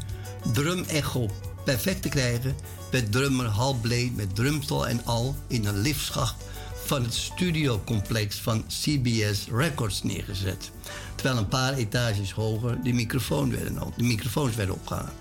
drum-echo 0.53 1.30
perfect 1.64 2.03
te 2.03 2.09
krijgen, 2.09 2.55
werd 2.91 3.12
drummer 3.12 3.47
Hal 3.47 3.74
Blade 3.74 4.11
met 4.14 4.35
drumstel 4.35 4.87
en 4.89 5.05
al 5.05 5.37
in 5.47 5.66
een 5.66 5.80
liftschacht 5.80 6.45
van 6.85 7.03
het 7.03 7.14
studiocomplex 7.14 8.37
van 8.37 8.64
CBS 8.66 9.47
Records 9.53 10.03
neergezet. 10.03 10.70
Terwijl 11.14 11.39
een 11.39 11.49
paar 11.49 11.72
etages 11.72 12.32
hoger 12.32 12.82
de, 12.82 12.93
microfoon 12.93 13.51
werden, 13.51 13.78
de 13.97 14.03
microfoons 14.03 14.55
werden 14.55 14.74
opgehangen. 14.74 15.12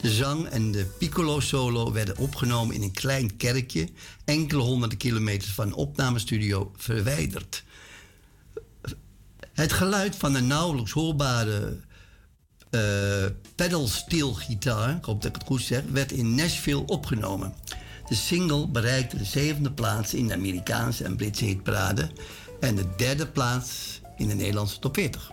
De 0.00 0.10
zang 0.10 0.46
en 0.46 0.72
de 0.72 0.84
piccolo 0.98 1.40
solo 1.40 1.92
werden 1.92 2.18
opgenomen 2.18 2.74
in 2.74 2.82
een 2.82 2.92
klein 2.92 3.36
kerkje, 3.36 3.88
enkele 4.24 4.62
honderden 4.62 4.98
kilometers 4.98 5.52
van 5.52 5.68
de 5.68 5.76
opnamestudio 5.76 6.72
verwijderd. 6.76 7.64
Het 9.52 9.72
geluid 9.72 10.16
van 10.16 10.34
een 10.34 10.46
nauwelijks 10.46 10.92
hoorbare 10.92 11.80
eh 12.70 13.26
pedal 13.54 13.86
steel 13.86 14.34
gitaar, 14.34 14.96
ik 14.96 15.04
hoop 15.04 15.22
dat 15.22 15.30
ik 15.30 15.36
het 15.36 15.46
goed 15.46 15.62
zeg, 15.62 15.82
werd 15.92 16.12
in 16.12 16.34
Nashville 16.34 16.86
opgenomen. 16.86 17.54
De 18.08 18.14
single 18.14 18.68
bereikte 18.68 19.16
de 19.16 19.24
zevende 19.24 19.72
plaats 19.72 20.14
in 20.14 20.26
de 20.26 20.34
Amerikaanse 20.34 21.04
en 21.04 21.16
Britse 21.16 21.44
hitparade 21.44 22.10
en 22.60 22.74
de 22.74 22.84
derde 22.96 23.26
plaats 23.26 24.00
in 24.16 24.28
de 24.28 24.34
Nederlandse 24.34 24.78
top 24.78 24.94
40. 24.94 25.30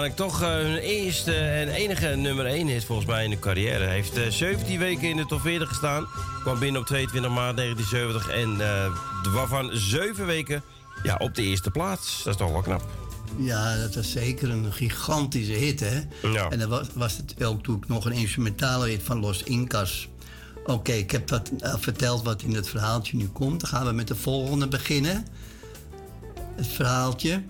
Uiteindelijk 0.00 0.40
toch 0.40 0.42
eh, 0.42 0.54
hun 0.54 0.76
eerste 0.76 1.34
en 1.34 1.68
enige 1.68 2.06
nummer 2.06 2.46
1 2.46 2.66
hit 2.66 2.84
volgens 2.84 3.06
mij 3.06 3.24
in 3.24 3.30
de 3.30 3.38
carrière. 3.38 3.84
Hij 3.84 3.94
heeft 3.94 4.16
eh, 4.16 4.30
17 4.30 4.78
weken 4.78 5.08
in 5.08 5.16
de 5.16 5.26
top 5.26 5.40
40 5.40 5.68
gestaan. 5.68 6.06
Kwam 6.42 6.58
binnen 6.58 6.80
op 6.80 6.86
22 6.86 7.30
maart 7.30 7.56
1970 7.56 8.28
en 8.34 8.60
eh, 8.60 9.34
waarvan 9.34 9.70
7 9.72 10.26
weken 10.26 10.62
ja, 11.02 11.16
op 11.16 11.34
de 11.34 11.42
eerste 11.42 11.70
plaats. 11.70 12.22
Dat 12.22 12.32
is 12.32 12.38
toch 12.38 12.52
wel 12.52 12.62
knap. 12.62 12.82
Ja, 13.36 13.76
dat 13.76 13.94
was 13.94 14.10
zeker 14.10 14.50
een 14.50 14.72
gigantische 14.72 15.52
hit, 15.52 15.80
hè? 15.80 16.00
Ja. 16.22 16.48
En 16.48 16.58
dan 16.58 16.68
was, 16.68 16.86
was 16.94 17.16
het 17.16 17.44
ook 17.44 17.62
toen 17.62 17.84
nog 17.86 18.04
een 18.04 18.12
instrumentale 18.12 18.88
hit 18.88 19.02
van 19.02 19.20
Los 19.20 19.42
Incas. 19.42 20.08
Oké, 20.64 20.92
ik 20.92 21.10
heb 21.10 21.28
dat 21.28 21.50
eh, 21.58 21.74
verteld 21.78 22.22
wat 22.22 22.42
in 22.42 22.54
het 22.54 22.68
verhaaltje 22.68 23.16
nu 23.16 23.28
komt. 23.28 23.60
Dan 23.60 23.68
gaan 23.70 23.86
we 23.86 23.92
met 23.92 24.08
de 24.08 24.16
volgende 24.16 24.68
beginnen. 24.68 25.26
Het 26.56 26.66
verhaaltje. 26.66 27.42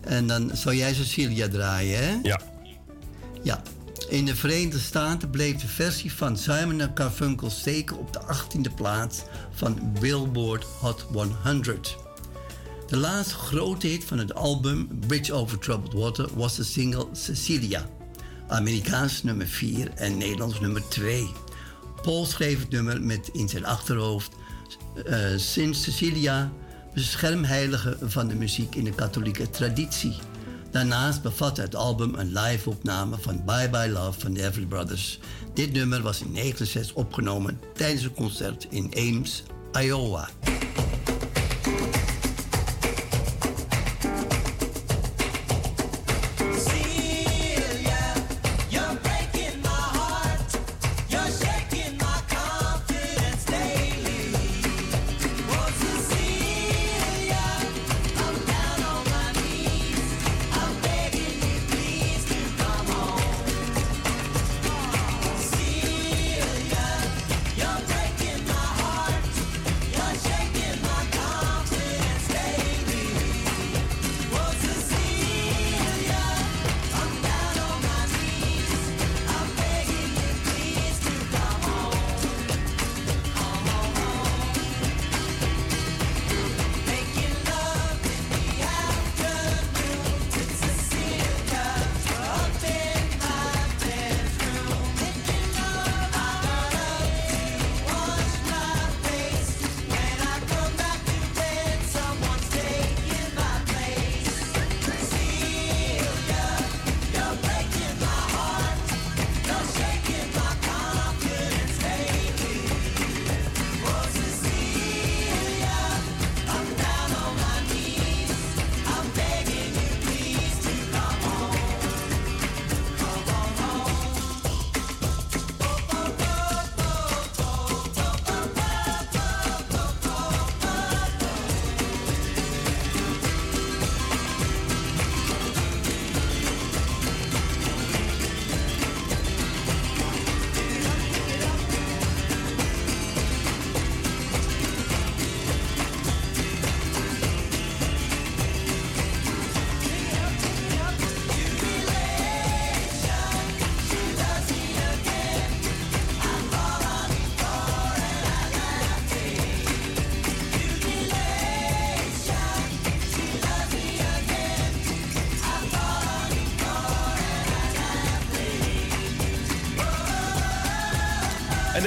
En 0.00 0.26
dan 0.26 0.50
zou 0.54 0.76
jij 0.76 0.94
Cecilia 0.94 1.48
draaien, 1.48 2.04
hè? 2.04 2.18
Ja. 2.22 2.40
Ja. 3.42 3.62
In 4.08 4.24
de 4.24 4.36
Verenigde 4.36 4.78
Staten 4.78 5.30
bleef 5.30 5.56
de 5.56 5.66
versie 5.66 6.12
van 6.12 6.36
Simon 6.36 6.90
Garfunkel 6.94 7.50
steken 7.50 7.98
op 7.98 8.12
de 8.12 8.20
18e 8.20 8.74
plaats 8.74 9.22
van 9.50 9.92
Billboard 10.00 10.64
Hot 10.64 11.06
100. 11.42 11.96
De 12.86 12.96
laatste 12.96 13.34
grote 13.34 13.86
hit 13.86 14.04
van 14.04 14.18
het 14.18 14.34
album 14.34 14.88
Bridge 15.06 15.32
Over 15.32 15.58
Troubled 15.58 15.92
Water 15.92 16.28
was 16.34 16.56
de 16.56 16.64
single 16.64 17.06
Cecilia. 17.12 17.88
Amerikaans 18.48 19.22
nummer 19.22 19.46
4 19.46 19.90
en 19.94 20.18
Nederlands 20.18 20.60
nummer 20.60 20.88
2. 20.88 21.30
Paul 22.02 22.26
schreef 22.26 22.58
het 22.58 22.70
nummer 22.70 23.02
met 23.02 23.28
in 23.32 23.48
zijn 23.48 23.66
achterhoofd 23.66 24.30
eh 25.04 25.36
Sint 25.36 25.76
Cecilia, 25.76 26.52
beschermheilige 26.94 27.96
van 28.00 28.28
de 28.28 28.34
muziek 28.34 28.74
in 28.74 28.84
de 28.84 28.94
katholieke 28.94 29.50
traditie. 29.50 30.16
Daarnaast 30.70 31.22
bevatte 31.22 31.60
het 31.60 31.74
album 31.74 32.14
een 32.14 32.32
live-opname 32.32 33.16
van 33.20 33.44
Bye 33.44 33.68
Bye 33.70 33.88
Love 33.88 34.20
van 34.20 34.32
de 34.32 34.46
Everly 34.46 34.66
Brothers. 34.66 35.18
Dit 35.54 35.72
nummer 35.72 36.02
was 36.02 36.20
in 36.20 36.32
1969 36.32 36.94
opgenomen 36.94 37.60
tijdens 37.74 38.02
een 38.02 38.14
concert 38.14 38.66
in 38.70 38.92
Ames, 38.96 39.42
Iowa. 39.80 40.28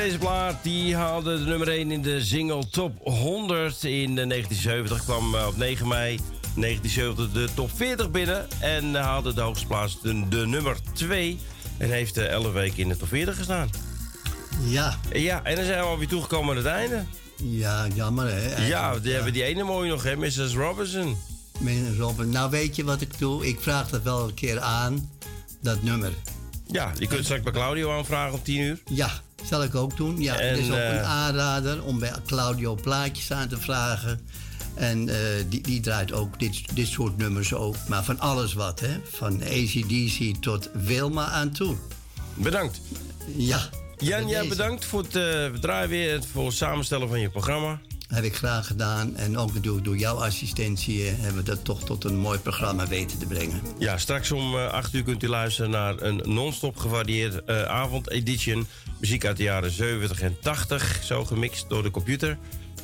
Deze 0.04 0.18
plaat 0.18 0.64
die 0.64 0.95
haalde 0.95 1.38
de 1.38 1.45
nummer 1.45 1.68
1 1.68 1.91
in 1.91 2.01
de 2.01 2.22
single 2.26 2.70
Top 2.70 2.97
100 3.04 3.84
in 3.84 4.18
eh, 4.20 4.28
1970. 4.28 5.04
Kwam 5.04 5.36
eh, 5.36 5.47
op 5.47 5.58
9 5.58 5.88
mei 5.88 6.20
1970 6.56 7.32
de 7.32 7.54
top 7.54 7.70
40 7.76 8.12
binnen. 8.12 8.47
En 8.60 8.95
eh, 8.95 9.01
haalde 9.01 9.34
de 9.34 9.41
hoogste 9.41 9.68
plaats 9.68 10.01
de, 10.01 10.28
de 10.30 10.45
nummer 10.45 10.78
2. 10.93 11.39
En 11.78 11.89
heeft 11.89 12.18
eh, 12.18 12.26
11 12.26 12.51
weken 12.51 12.78
in 12.78 12.89
de 12.89 12.97
top 12.97 13.08
40 13.08 13.36
gestaan. 13.38 13.70
Ja, 14.66 14.99
Ja, 15.12 15.43
en 15.43 15.56
dan 15.56 15.66
zijn 15.66 15.80
we 15.80 15.86
alweer 15.86 16.08
toegekomen 16.08 16.49
aan 16.49 16.58
het 16.58 16.66
einde. 16.66 17.04
ja, 17.36 17.88
jammer 17.93 18.28
hè. 18.32 18.68
Ja, 18.68 18.99
die 18.99 19.14
hebben 19.14 19.34
die 19.34 19.43
ene 19.43 19.64
mooie 19.64 19.89
nog, 19.89 20.04
hè, 20.04 20.16
Mrs. 20.16 20.54
Robinson. 20.54 21.18
Meneer 21.60 21.97
Robin, 21.97 22.30
nou 22.30 22.49
weet 22.49 22.76
je 22.76 22.84
wat 22.84 23.01
ik 23.01 23.20
doe? 23.20 23.47
Ik 23.47 23.62
vraag 23.62 23.89
dat 23.89 24.01
wel 24.04 24.28
een 24.28 24.34
keer 24.34 24.60
aan, 24.60 25.10
dat 25.62 25.84
nummer. 25.84 26.12
Ja, 26.68 26.91
die 26.97 27.08
kunt 27.08 27.24
straks 27.24 27.43
bij 27.43 27.51
Claudio 27.51 27.97
aanvragen 27.97 28.34
om 28.34 28.43
10 28.43 28.60
uur. 28.60 28.80
Ja, 28.89 29.12
zal 29.49 29.63
ik 29.63 29.75
ook 29.75 29.97
doen. 29.97 30.21
Ja, 30.21 30.35
het 30.35 30.57
is 30.57 30.69
ook 30.69 30.75
eh, 30.75 30.93
een 30.93 31.03
aanrader 31.03 31.83
om 31.83 31.99
bij 31.99 32.13
Claudio 32.25 32.75
plaatjes 32.75 33.31
aan 33.31 33.47
te 33.47 33.57
vragen. 33.57 34.19
En 34.73 35.09
eh, 35.09 35.15
die, 35.49 35.61
die 35.61 35.79
draait 35.79 36.11
ook 36.11 36.39
dit, 36.39 36.75
dit 36.75 36.87
soort 36.87 37.17
nummers 37.17 37.53
ook. 37.53 37.75
Maar 37.87 38.03
van 38.03 38.19
alles 38.19 38.53
wat, 38.53 38.79
hè. 38.79 38.99
Van 39.11 39.41
ACDC 39.43 40.35
tot 40.39 40.69
Wilma 40.73 41.25
aan 41.25 41.51
toe. 41.51 41.75
Bedankt. 42.33 42.81
Ja. 43.35 43.69
Jan, 43.97 44.27
jij 44.27 44.47
bedankt 44.47 44.85
voor 44.85 45.01
het 45.01 45.15
eh, 45.15 45.59
draaien 45.59 45.89
weer, 45.89 46.23
voor 46.31 46.45
het 46.45 46.55
samenstellen 46.55 47.07
van 47.07 47.19
je 47.19 47.29
programma. 47.29 47.79
Heb 48.07 48.23
ik 48.23 48.35
graag 48.35 48.67
gedaan. 48.67 49.15
En 49.15 49.37
ook 49.37 49.53
natuurlijk 49.53 49.85
door 49.85 49.97
jouw 49.97 50.15
assistentie 50.15 51.03
hebben 51.03 51.35
we 51.35 51.43
dat 51.43 51.63
toch 51.63 51.83
tot 51.83 52.03
een 52.03 52.17
mooi 52.17 52.39
programma 52.39 52.87
weten 52.87 53.19
te 53.19 53.25
brengen. 53.25 53.61
Ja, 53.77 53.97
straks 53.97 54.31
om 54.31 54.55
eh, 54.55 54.67
8 54.67 54.93
uur 54.93 55.03
kunt 55.03 55.23
u 55.23 55.27
luisteren 55.27 55.71
naar 55.71 56.01
een 56.01 56.21
non-stop 56.25 56.77
gevarieerd 56.77 57.47
avondedition. 57.67 58.67
Muziek 59.04 59.26
uit 59.26 59.38
de 59.38 59.43
jaren 59.43 59.72
70 59.72 60.22
en 60.22 60.38
80, 60.39 61.04
zo 61.04 61.26
gemixt 61.26 61.70
door 61.70 61.84
de 61.84 61.91
computer. 61.91 62.38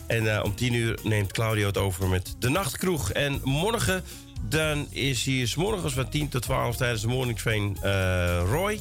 En 0.07 0.35
eh, 0.35 0.43
om 0.43 0.55
10 0.55 0.73
uur 0.73 0.99
neemt 1.03 1.31
Claudio 1.31 1.67
het 1.67 1.77
over 1.77 2.07
met 2.07 2.35
de 2.39 2.49
Nachtkroeg. 2.49 3.11
En 3.11 3.41
morgen 3.43 4.03
dan 4.41 4.87
is 4.89 5.23
hier 5.23 5.47
's 5.47 5.55
morgens 5.55 5.93
van 5.93 6.09
10 6.09 6.29
tot 6.29 6.41
12 6.41 6.75
tijdens 6.75 7.01
de 7.01 7.07
Morning 7.07 7.39
Train 7.39 7.77
eh, 7.81 8.41
Roy 8.49 8.79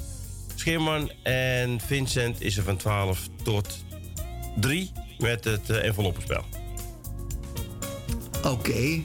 Scheerman. 0.55 1.11
En 1.23 1.81
Vincent 1.81 2.41
is 2.41 2.57
er 2.57 2.63
van 2.63 2.77
12 2.77 3.29
tot 3.43 3.85
3 4.61 4.93
met 5.19 5.45
het 5.45 5.71
uh, 5.71 5.85
enveloppenspel. 5.85 6.45
Oké. 8.45 9.03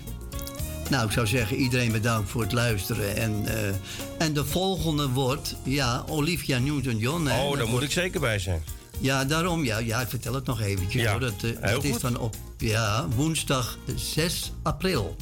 Nou, 0.90 1.06
ik 1.06 1.12
zou 1.12 1.28
zeggen, 1.28 1.58
iedereen 1.58 1.92
bedankt 1.92 2.30
voor 2.30 2.42
het 2.42 2.52
luisteren. 2.52 3.16
En, 3.16 3.46
eh, 3.48 3.74
en 4.18 4.34
de 4.34 4.46
volgende 4.46 5.10
wordt, 5.10 5.56
ja, 5.64 6.04
Olivia 6.10 6.58
Newton-John. 6.60 7.22
Oh, 7.22 7.28
daar 7.28 7.46
moet 7.62 7.70
wordt- 7.70 7.86
ik 7.86 7.92
zeker 7.92 8.20
bij 8.20 8.40
zijn. 8.40 8.64
Ja, 9.00 9.26
daarom, 9.26 9.64
ja, 9.66 9.78
ja, 9.78 10.02
ik 10.02 10.08
vertel 10.10 10.34
het 10.34 10.46
nog 10.46 10.62
eventjes. 10.62 11.02
Ja, 11.02 11.12
hoor. 11.12 11.20
Dat, 11.20 11.34
eh, 11.62 11.72
dat 11.74 11.84
is 11.84 12.00
dan 12.00 12.20
op 12.20 12.36
ja, 12.58 13.08
woensdag 13.16 13.78
6 13.96 14.52
april. 14.64 15.16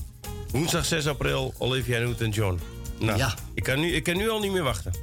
Woensdag 0.51 0.86
6 0.86 1.07
april, 1.07 1.53
Olivia 1.57 1.99
Newton-John. 1.99 2.59
Nou, 2.99 3.18
Ja. 3.18 3.34
ik, 3.53 3.64
kan 3.64 3.80
nu, 3.80 3.91
ik 3.93 4.03
kan 4.03 4.18
nu 4.18 4.30
al 4.30 4.39
niet 4.39 4.51
meer 4.51 4.64
wachten. 4.64 4.93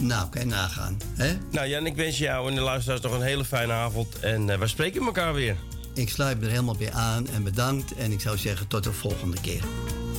Nou, 0.00 0.28
kan 0.28 0.40
je 0.40 0.46
nagaan. 0.46 0.96
Hè? 1.14 1.32
Nou 1.50 1.68
Jan, 1.68 1.86
ik 1.86 1.96
wens 1.96 2.18
jou 2.18 2.48
en 2.48 2.54
de 2.54 2.60
luisteraars 2.60 3.00
nog 3.02 3.12
een 3.12 3.22
hele 3.22 3.44
fijne 3.44 3.72
avond. 3.72 4.18
En 4.20 4.50
eh, 4.50 4.58
wij 4.58 4.68
spreken 4.68 5.02
elkaar 5.04 5.34
weer. 5.34 5.56
Ik 5.94 6.08
sluit 6.10 6.38
me 6.40 6.44
er 6.44 6.50
helemaal 6.50 6.76
bij 6.76 6.92
aan 6.92 7.28
en 7.28 7.42
bedankt. 7.42 7.94
En 7.94 8.12
ik 8.12 8.20
zou 8.20 8.36
zeggen, 8.38 8.66
tot 8.68 8.84
de 8.84 8.92
volgende 8.92 9.40
keer. 9.40 9.62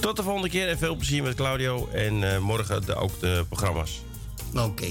Tot 0.03 0.15
de 0.15 0.23
volgende 0.23 0.49
keer 0.49 0.69
en 0.69 0.77
veel 0.77 0.95
plezier 0.95 1.23
met 1.23 1.35
Claudio. 1.35 1.89
En 1.93 2.33
eh, 2.33 2.39
morgen 2.39 2.85
de, 2.85 2.95
ook 2.95 3.19
de 3.19 3.45
programma's. 3.49 4.01
Oké. 4.55 4.85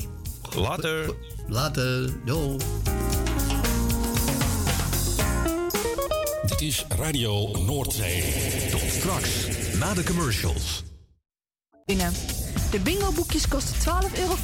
Later. 0.56 1.14
Later. 1.46 2.12
Doei. 2.24 2.56
Dit 6.46 6.60
is 6.60 6.84
Radio 6.88 7.50
Noordzee. 7.66 8.24
Tot 8.70 8.80
straks, 8.80 9.46
na 9.78 9.94
de 9.94 10.04
commercials. 10.04 10.82
De 12.70 12.80
bingo-boekjes 12.82 13.48
kosten 13.48 13.74
12,50 13.74 13.80
euro 14.18 14.34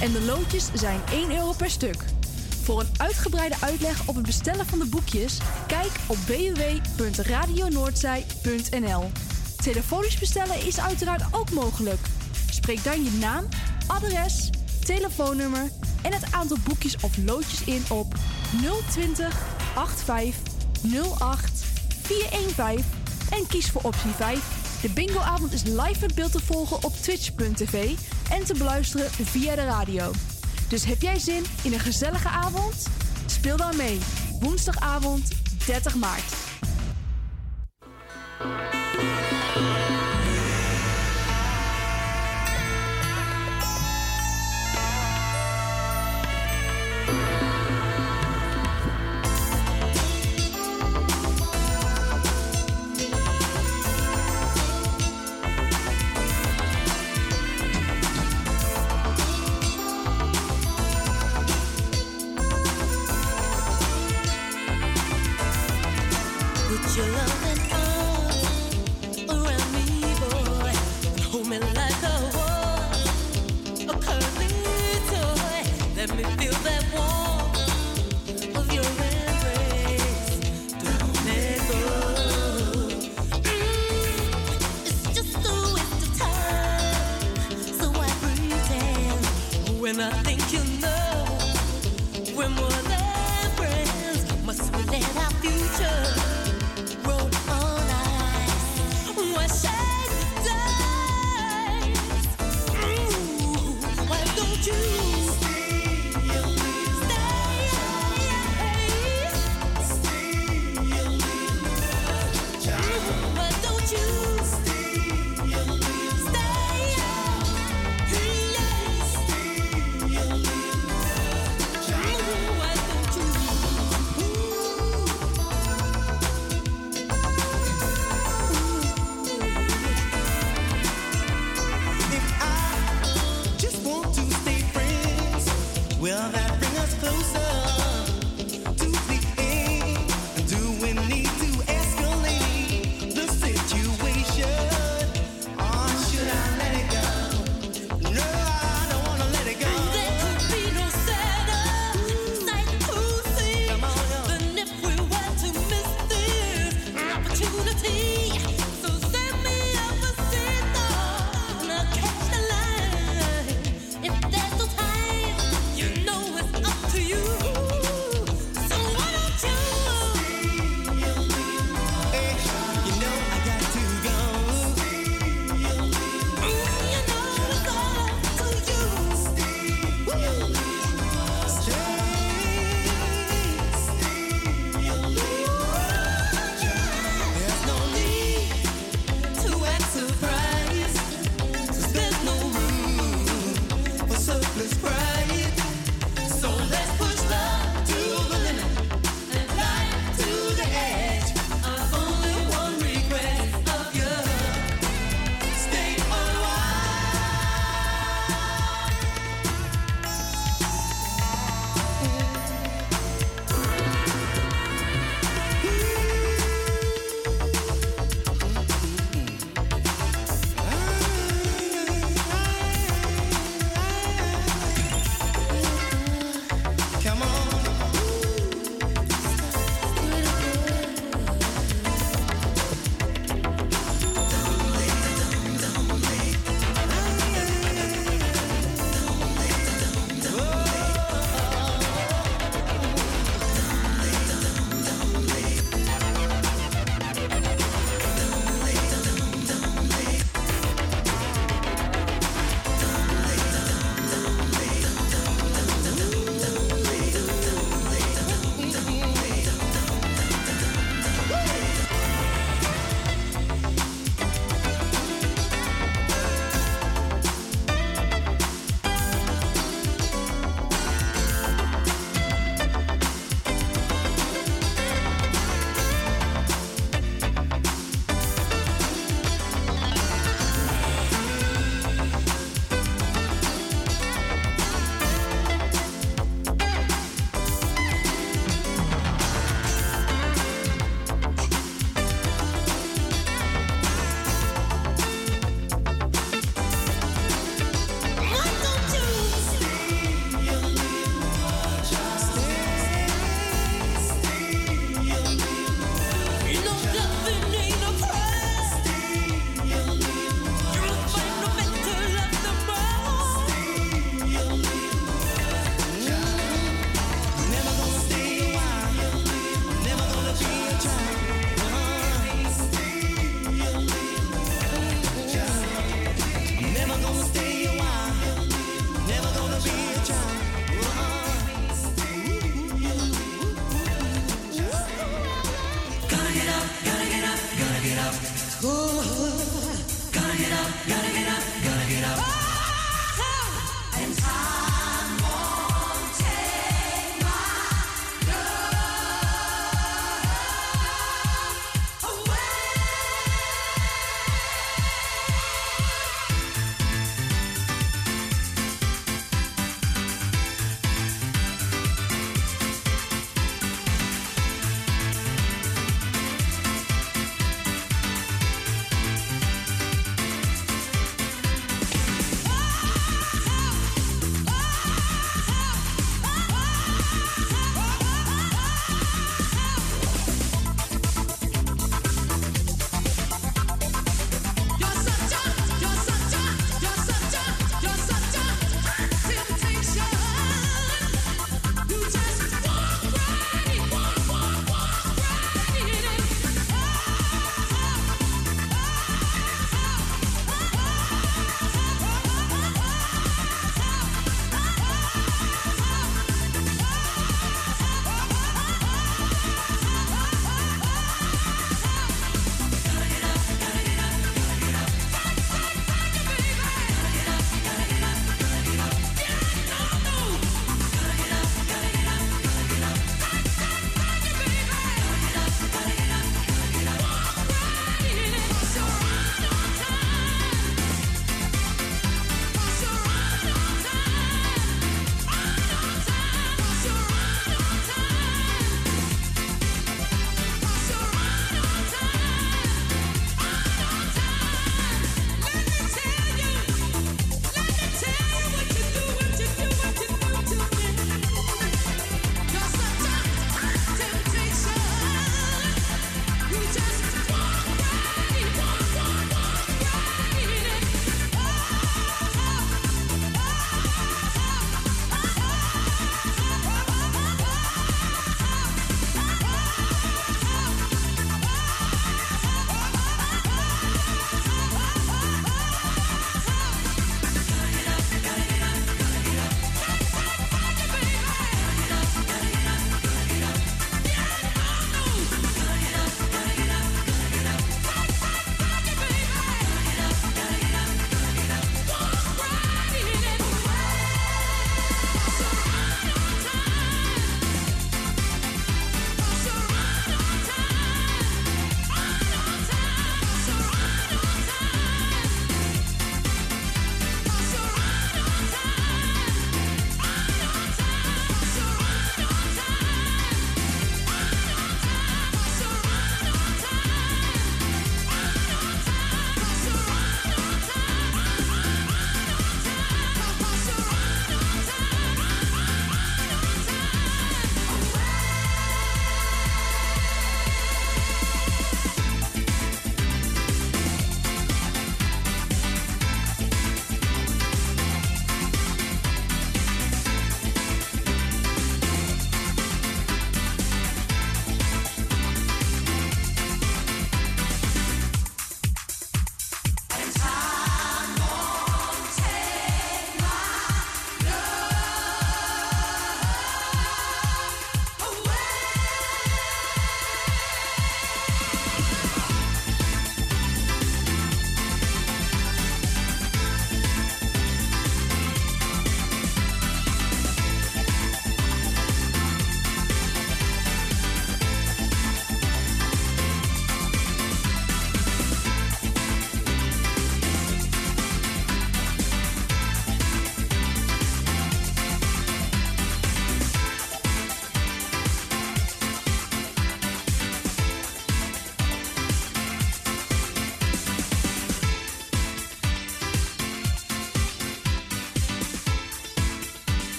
en 0.00 0.12
de 0.12 0.22
loodjes 0.26 0.68
zijn 0.74 1.00
1 1.12 1.30
euro 1.30 1.52
per 1.52 1.70
stuk. 1.70 2.04
Voor 2.62 2.80
een 2.80 2.90
uitgebreide 2.96 3.56
uitleg 3.60 4.08
op 4.08 4.14
het 4.14 4.26
bestellen 4.26 4.66
van 4.66 4.78
de 4.78 4.86
boekjes, 4.86 5.38
kijk 5.66 5.90
op 6.06 6.16
www.radionoordzij.nl. 6.16 9.10
Telefonisch 9.56 10.18
bestellen 10.18 10.66
is 10.66 10.80
uiteraard 10.80 11.22
ook 11.30 11.50
mogelijk. 11.50 12.00
Spreek 12.50 12.84
dan 12.84 13.04
je 13.04 13.10
naam, 13.10 13.48
adres, 13.86 14.50
telefoonnummer 14.84 15.70
en 16.02 16.12
het 16.12 16.32
aantal 16.32 16.56
boekjes 16.64 16.96
of 17.00 17.16
loodjes 17.16 17.64
in 17.64 17.82
op 17.88 18.14
020 18.90 19.42
85 19.74 20.54
08 21.18 21.64
415 22.02 22.84
en 23.30 23.46
kies 23.46 23.70
voor 23.70 23.82
optie 23.82 24.10
5. 24.10 24.64
De 24.82 24.90
bingoavond 24.90 25.52
is 25.52 25.62
live 25.62 26.00
met 26.00 26.14
beeld 26.14 26.32
te 26.32 26.40
volgen 26.40 26.84
op 26.84 26.92
twitch.tv 26.92 27.94
en 28.30 28.44
te 28.44 28.54
beluisteren 28.54 29.10
via 29.10 29.54
de 29.54 29.64
radio. 29.64 30.10
Dus 30.68 30.84
heb 30.84 31.02
jij 31.02 31.18
zin 31.18 31.44
in 31.62 31.72
een 31.72 31.80
gezellige 31.80 32.28
avond? 32.28 32.86
Speel 33.26 33.56
dan 33.56 33.76
mee. 33.76 33.98
Woensdagavond 34.40 35.32
30 35.66 35.94
maart. 35.94 36.55
Música 38.38 39.95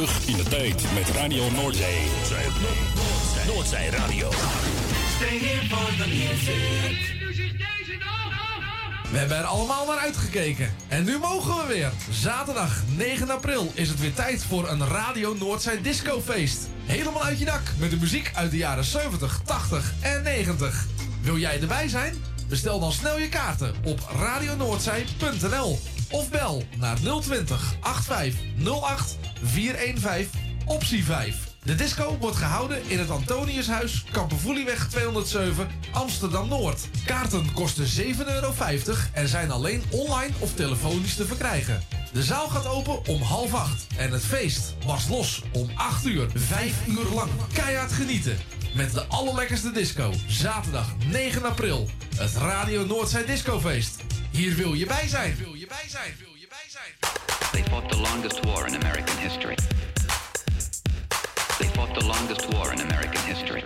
In 0.00 0.36
de 0.36 0.42
tijd 0.42 0.84
met 0.94 1.10
Radio 1.10 1.50
Noordzee. 1.50 2.06
Noordzee 3.46 3.90
Radio. 3.90 4.28
We 9.10 9.18
hebben 9.18 9.36
er 9.36 9.44
allemaal 9.44 9.86
naar 9.86 9.98
uitgekeken. 9.98 10.74
En 10.88 11.04
nu 11.04 11.18
mogen 11.18 11.56
we 11.56 11.74
weer. 11.74 11.90
Zaterdag 12.10 12.82
9 12.96 13.30
april 13.30 13.70
is 13.74 13.88
het 13.88 14.00
weer 14.00 14.14
tijd 14.14 14.44
voor 14.44 14.68
een 14.68 14.86
Radio 14.86 15.34
Noordzee 15.38 15.80
discofeest. 15.80 16.68
Helemaal 16.84 17.24
uit 17.24 17.38
je 17.38 17.44
dak 17.44 17.62
met 17.78 17.90
de 17.90 17.96
muziek 17.96 18.30
uit 18.34 18.50
de 18.50 18.56
jaren 18.56 18.84
70, 18.84 19.40
80 19.44 19.92
en 20.00 20.22
90. 20.22 20.86
Wil 21.22 21.38
jij 21.38 21.60
erbij 21.60 21.88
zijn? 21.88 22.14
Bestel 22.48 22.80
dan 22.80 22.92
snel 22.92 23.18
je 23.18 23.28
kaarten 23.28 23.74
op 23.84 24.00
radionoordzee.nl 24.18 25.78
of 26.10 26.30
bel 26.30 26.62
naar 26.78 26.96
020 27.20 27.74
8508 27.80 29.09
415 29.50 30.30
optie 30.66 31.04
5. 31.04 31.36
De 31.62 31.74
disco 31.74 32.16
wordt 32.20 32.36
gehouden 32.36 32.82
in 32.86 32.98
het 32.98 33.10
Antoniushuis, 33.10 34.04
Kampervoelieweg 34.12 34.88
207, 34.88 35.68
Amsterdam-Noord. 35.92 36.88
Kaarten 37.04 37.52
kosten 37.52 37.84
7,50 37.84 38.26
euro 38.26 38.52
en 39.12 39.28
zijn 39.28 39.50
alleen 39.50 39.82
online 39.90 40.34
of 40.38 40.54
telefonisch 40.54 41.14
te 41.14 41.26
verkrijgen. 41.26 41.82
De 42.12 42.22
zaal 42.22 42.48
gaat 42.48 42.66
open 42.66 43.06
om 43.06 43.22
half 43.22 43.54
acht 43.54 43.86
en 43.96 44.12
het 44.12 44.24
feest 44.24 44.74
was 44.86 45.08
los 45.08 45.42
om 45.52 45.70
8 45.74 46.06
uur. 46.06 46.28
Vijf 46.34 46.86
uur 46.86 47.14
lang 47.14 47.30
keihard 47.52 47.92
genieten. 47.92 48.36
Met 48.74 48.92
de 48.92 49.04
allerlekkerste 49.04 49.70
disco. 49.70 50.12
Zaterdag 50.26 50.94
9 51.10 51.44
april. 51.44 51.88
Het 52.16 52.36
Radio 52.36 52.86
Noordzee 52.86 53.24
Discofeest. 53.24 53.96
Hier. 54.30 54.54
Wil 54.54 54.74
je 54.74 54.86
bij 54.86 55.08
zijn. 55.08 55.36
They 57.52 57.62
fought 57.62 57.88
the 57.88 57.98
longest 57.98 58.44
war 58.46 58.66
in 58.66 58.74
American 58.74 59.16
history. 59.18 59.56
They 61.58 61.66
fought 61.74 61.92
the 61.94 62.04
longest 62.06 62.52
war 62.54 62.72
in 62.72 62.80
American 62.80 63.20
history. 63.22 63.62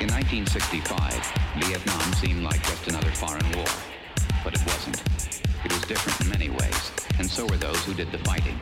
In 0.00 0.08
1965, 0.08 1.32
Vietnam 1.58 2.12
seemed 2.14 2.42
like 2.42 2.62
just 2.62 2.88
another 2.88 3.10
foreign 3.12 3.44
war. 3.52 3.66
But 4.42 4.54
it 4.54 4.64
wasn't. 4.66 5.02
It 5.64 5.72
was 5.72 5.82
different 5.82 6.20
in 6.20 6.28
many 6.30 6.50
ways, 6.50 6.92
and 7.18 7.28
so 7.28 7.46
were 7.46 7.56
those 7.56 7.82
who 7.84 7.94
did 7.94 8.10
the 8.10 8.18
fighting. 8.18 8.58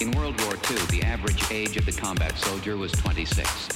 In 0.00 0.10
World 0.12 0.40
War 0.42 0.54
II, 0.54 0.76
the 0.90 1.02
average 1.02 1.50
age 1.50 1.76
of 1.76 1.86
the 1.86 1.92
combat 1.92 2.36
soldier 2.36 2.76
was 2.76 2.92
26. 2.92 3.68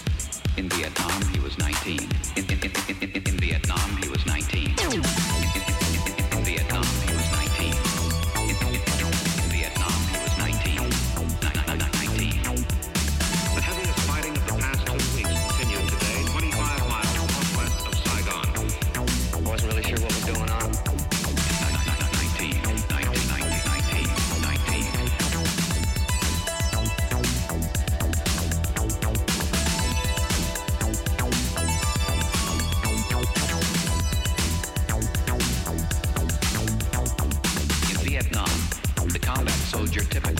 In 0.57 0.69
Vietnam, 0.69 1.23
he 1.33 1.41
was 1.41 1.57
19. 1.59 2.01
In, 2.37 2.45
in, 2.45 2.73
in, 2.89 3.13
in, 3.13 3.39
Vietnam, 3.39 3.97
he 4.03 4.09
was 4.09 4.27
19. 4.27 4.75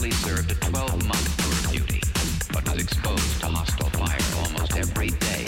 Served 0.07 0.49
a 0.49 0.55
12-month 0.55 1.37
tour 1.37 1.51
of 1.51 1.71
duty, 1.71 2.01
but 2.53 2.63
was 2.71 2.81
exposed 2.81 3.41
to 3.41 3.47
hostile 3.47 3.89
fire 3.89 4.45
almost 4.45 4.77
every 4.77 5.09
day. 5.09 5.45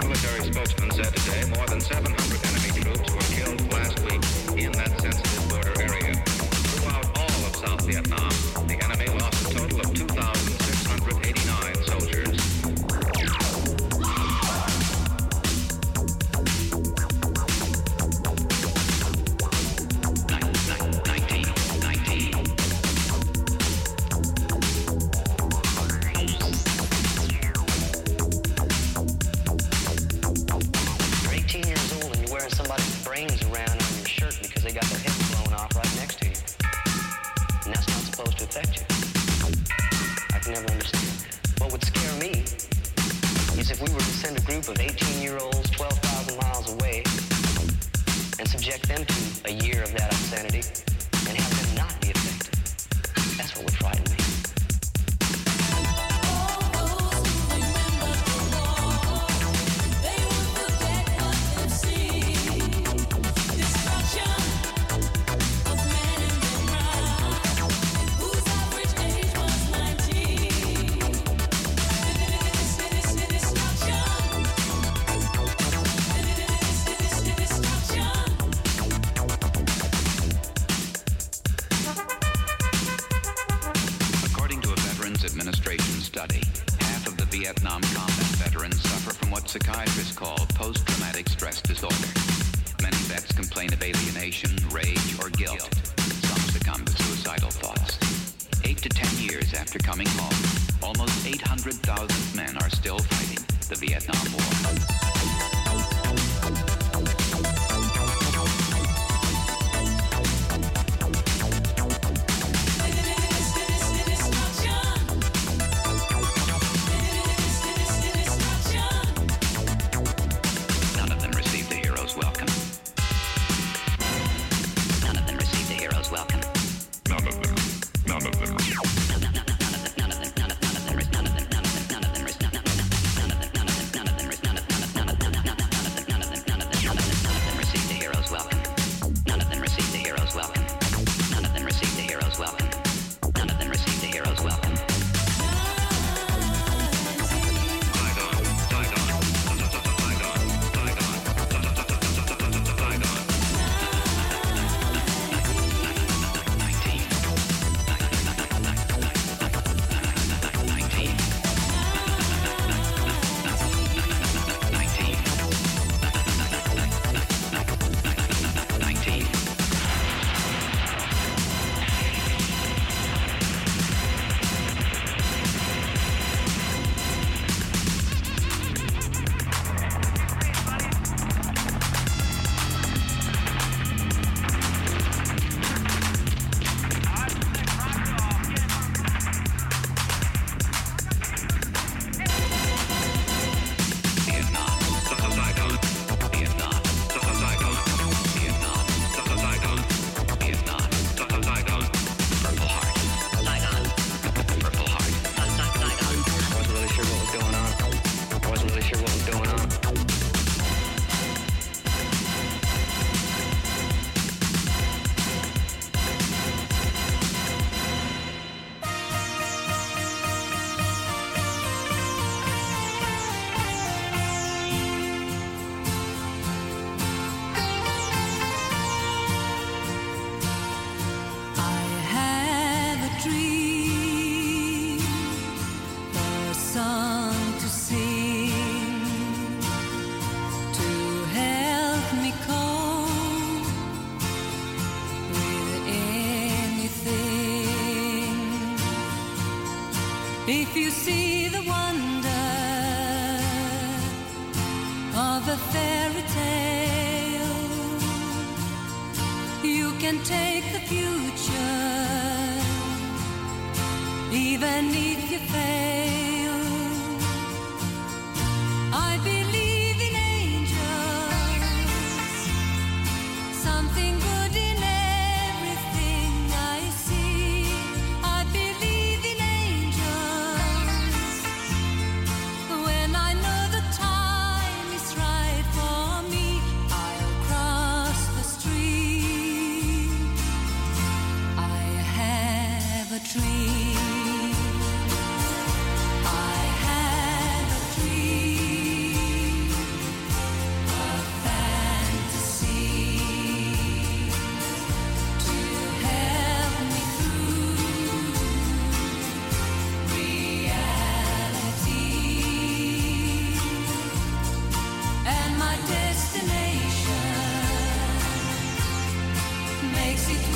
Military 0.00 0.52
spokesman 0.52 0.90
said 0.90 1.14
today 1.14 1.44
more 1.54 1.67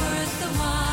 worth 0.03 0.41
the 0.41 0.49
while. 0.59 0.92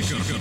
Deze 0.00 0.39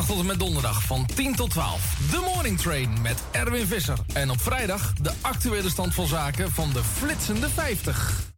maandag 0.00 0.16
tot 0.16 0.24
en 0.24 0.26
met 0.26 0.46
donderdag 0.46 0.82
van 0.82 1.06
10 1.14 1.34
tot 1.34 1.50
12. 1.50 1.96
De 2.10 2.30
Morning 2.34 2.58
Train 2.58 3.02
met 3.02 3.22
Erwin 3.30 3.66
Visser. 3.66 3.98
En 4.12 4.30
op 4.30 4.40
vrijdag 4.40 4.92
de 4.92 5.12
actuele 5.20 5.70
stand 5.70 5.94
van 5.94 6.06
zaken 6.06 6.52
van 6.52 6.70
de 6.72 6.84
flitsende 6.84 7.48
50. 7.48 8.29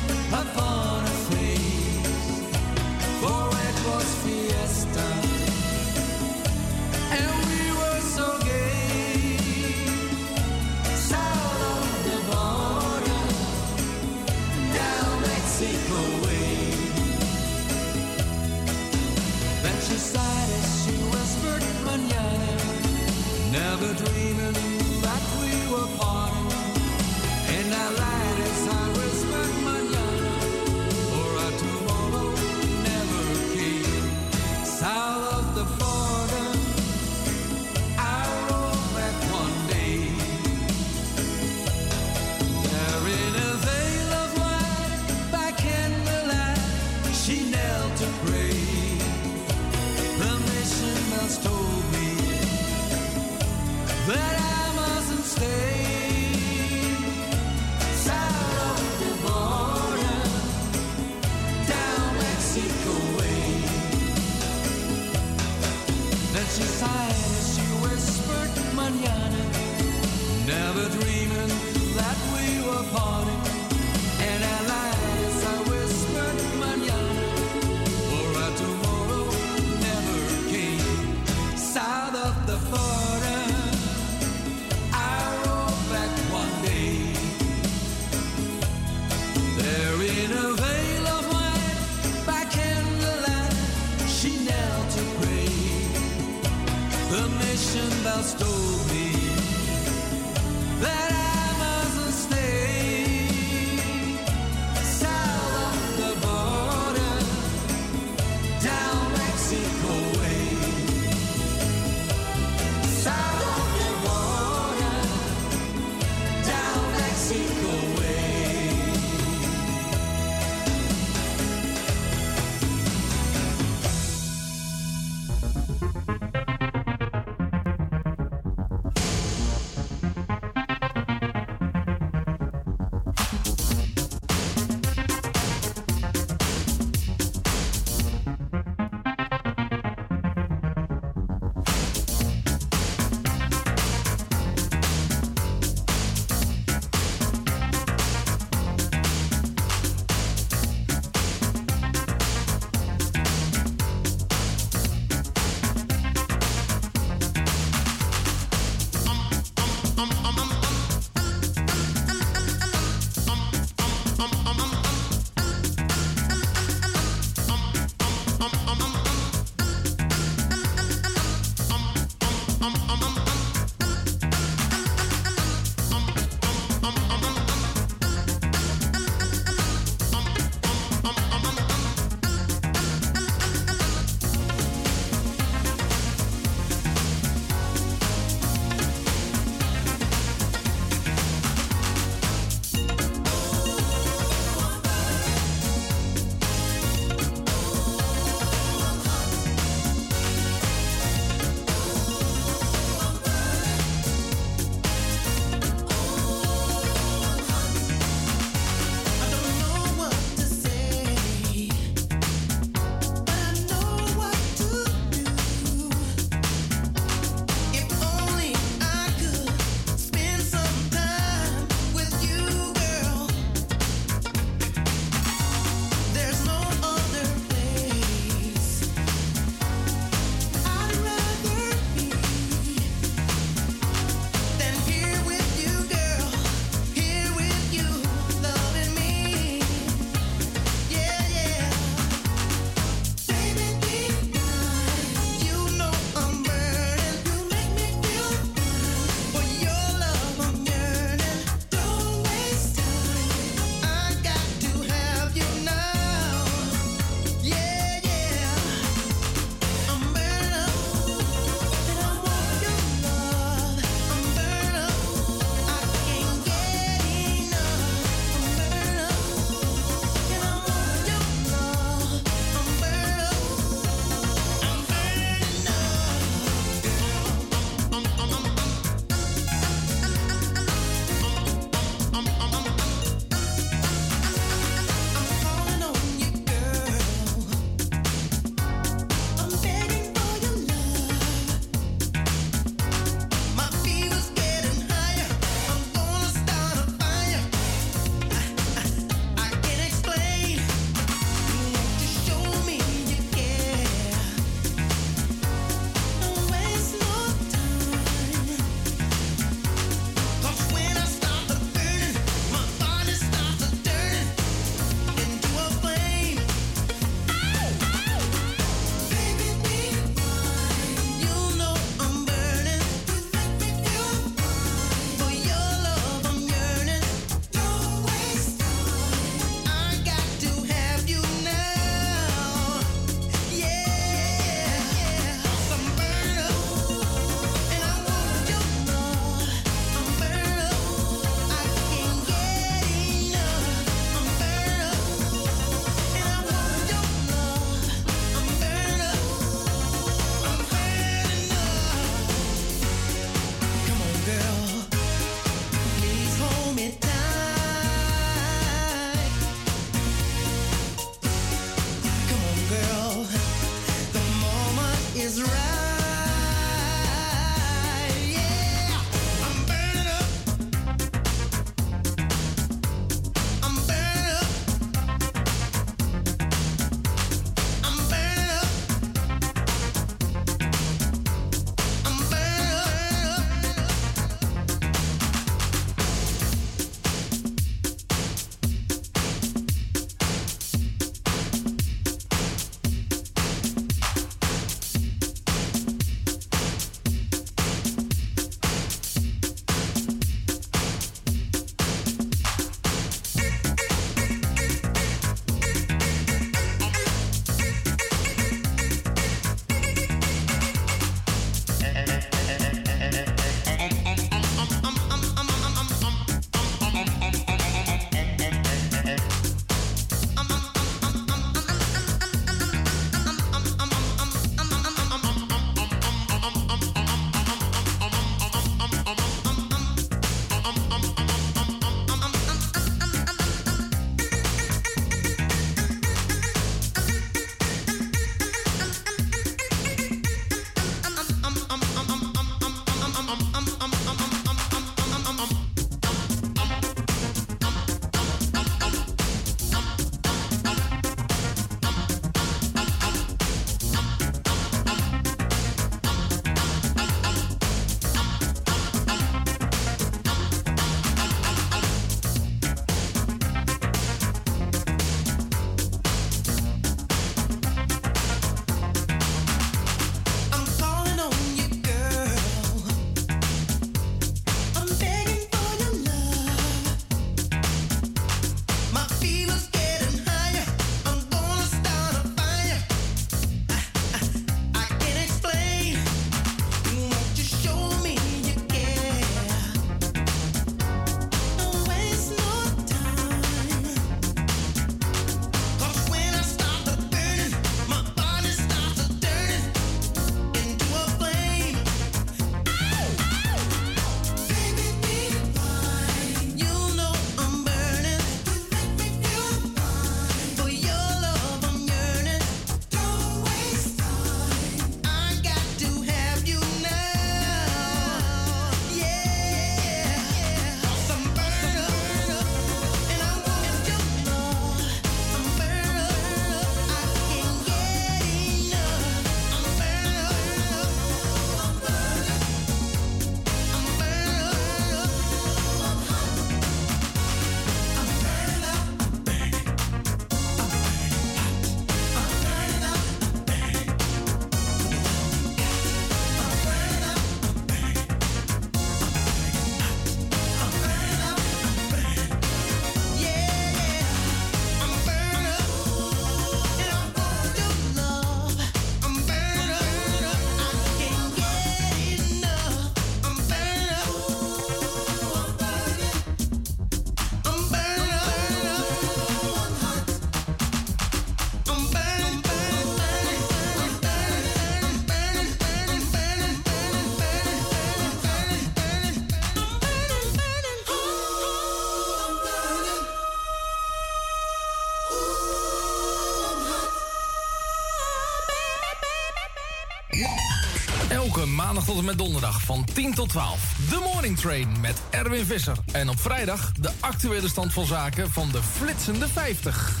maandag 591.55 591.85
tot 591.85 591.97
en 591.97 592.05
met 592.05 592.17
donderdag 592.17 592.61
van 592.61 592.85
10 592.93 593.13
tot 593.13 593.29
12. 593.29 593.75
De 593.89 594.09
Morning 594.13 594.37
Train 594.37 594.79
met 594.79 595.01
Erwin 595.09 595.45
Visser. 595.45 595.77
En 595.91 596.09
op 596.09 596.19
vrijdag 596.19 596.71
de 596.71 596.89
actuele 596.99 597.47
stand 597.47 597.73
van 597.73 597.85
zaken 597.85 598.31
van 598.31 598.49
de 598.51 598.59
flitsende 598.63 599.27
50. 599.27 600.00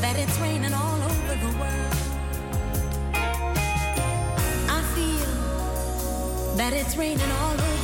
that 0.00 0.16
it's 0.18 0.38
raining 0.38 0.74
all 0.74 1.02
over 1.02 1.34
the 1.44 1.58
world. 1.58 1.94
I 4.68 4.82
feel 4.94 6.56
that 6.56 6.72
it's 6.72 6.96
raining 6.96 7.30
all 7.40 7.52
over. 7.52 7.75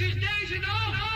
is 0.00 0.14
duizend 0.18 0.64
ogen. 0.64 1.15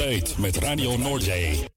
tijd 0.00 0.38
met 0.38 0.56
Radio 0.56 0.96
Noordzee. 0.96 1.69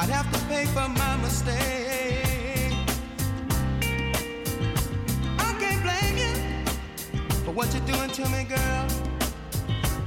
I'd 0.00 0.10
have 0.10 0.32
to 0.32 0.38
pay 0.46 0.64
for 0.66 0.88
my 0.88 1.16
mistake. 1.16 2.72
I 5.40 5.56
can't 5.58 5.82
blame 5.82 6.16
you 6.16 6.34
for 7.44 7.50
what 7.50 7.74
you're 7.74 7.84
doing 7.84 8.08
to 8.10 8.28
me, 8.28 8.44
girl. 8.44 8.86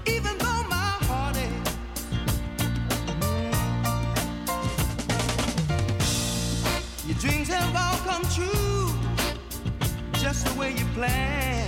Even 0.06 0.38
though 0.38 0.64
my 0.70 0.92
heart 1.10 1.36
aches, 1.36 1.76
Your 7.06 7.18
dreams 7.18 7.50
have 7.50 7.76
all 7.76 7.98
come 8.10 8.24
true, 8.34 8.94
just 10.14 10.46
the 10.46 10.54
way 10.58 10.72
you 10.72 10.86
planned. 10.96 11.61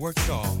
work, 0.00 0.16
y'all. 0.26 0.59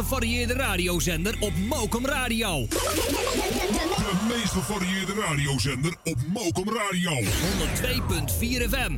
gevarieerde 0.00 0.54
radiozender 0.54 1.36
op 1.40 1.52
Mokum 1.68 2.06
Radio. 2.06 2.66
De 2.66 4.26
meest 4.28 4.52
gevarieerde 4.52 5.12
radiozender 5.14 5.96
op 6.04 6.16
Mokum 6.26 6.68
Radio. 6.68 7.10
102.4 7.10 7.26
FM. 8.70 8.96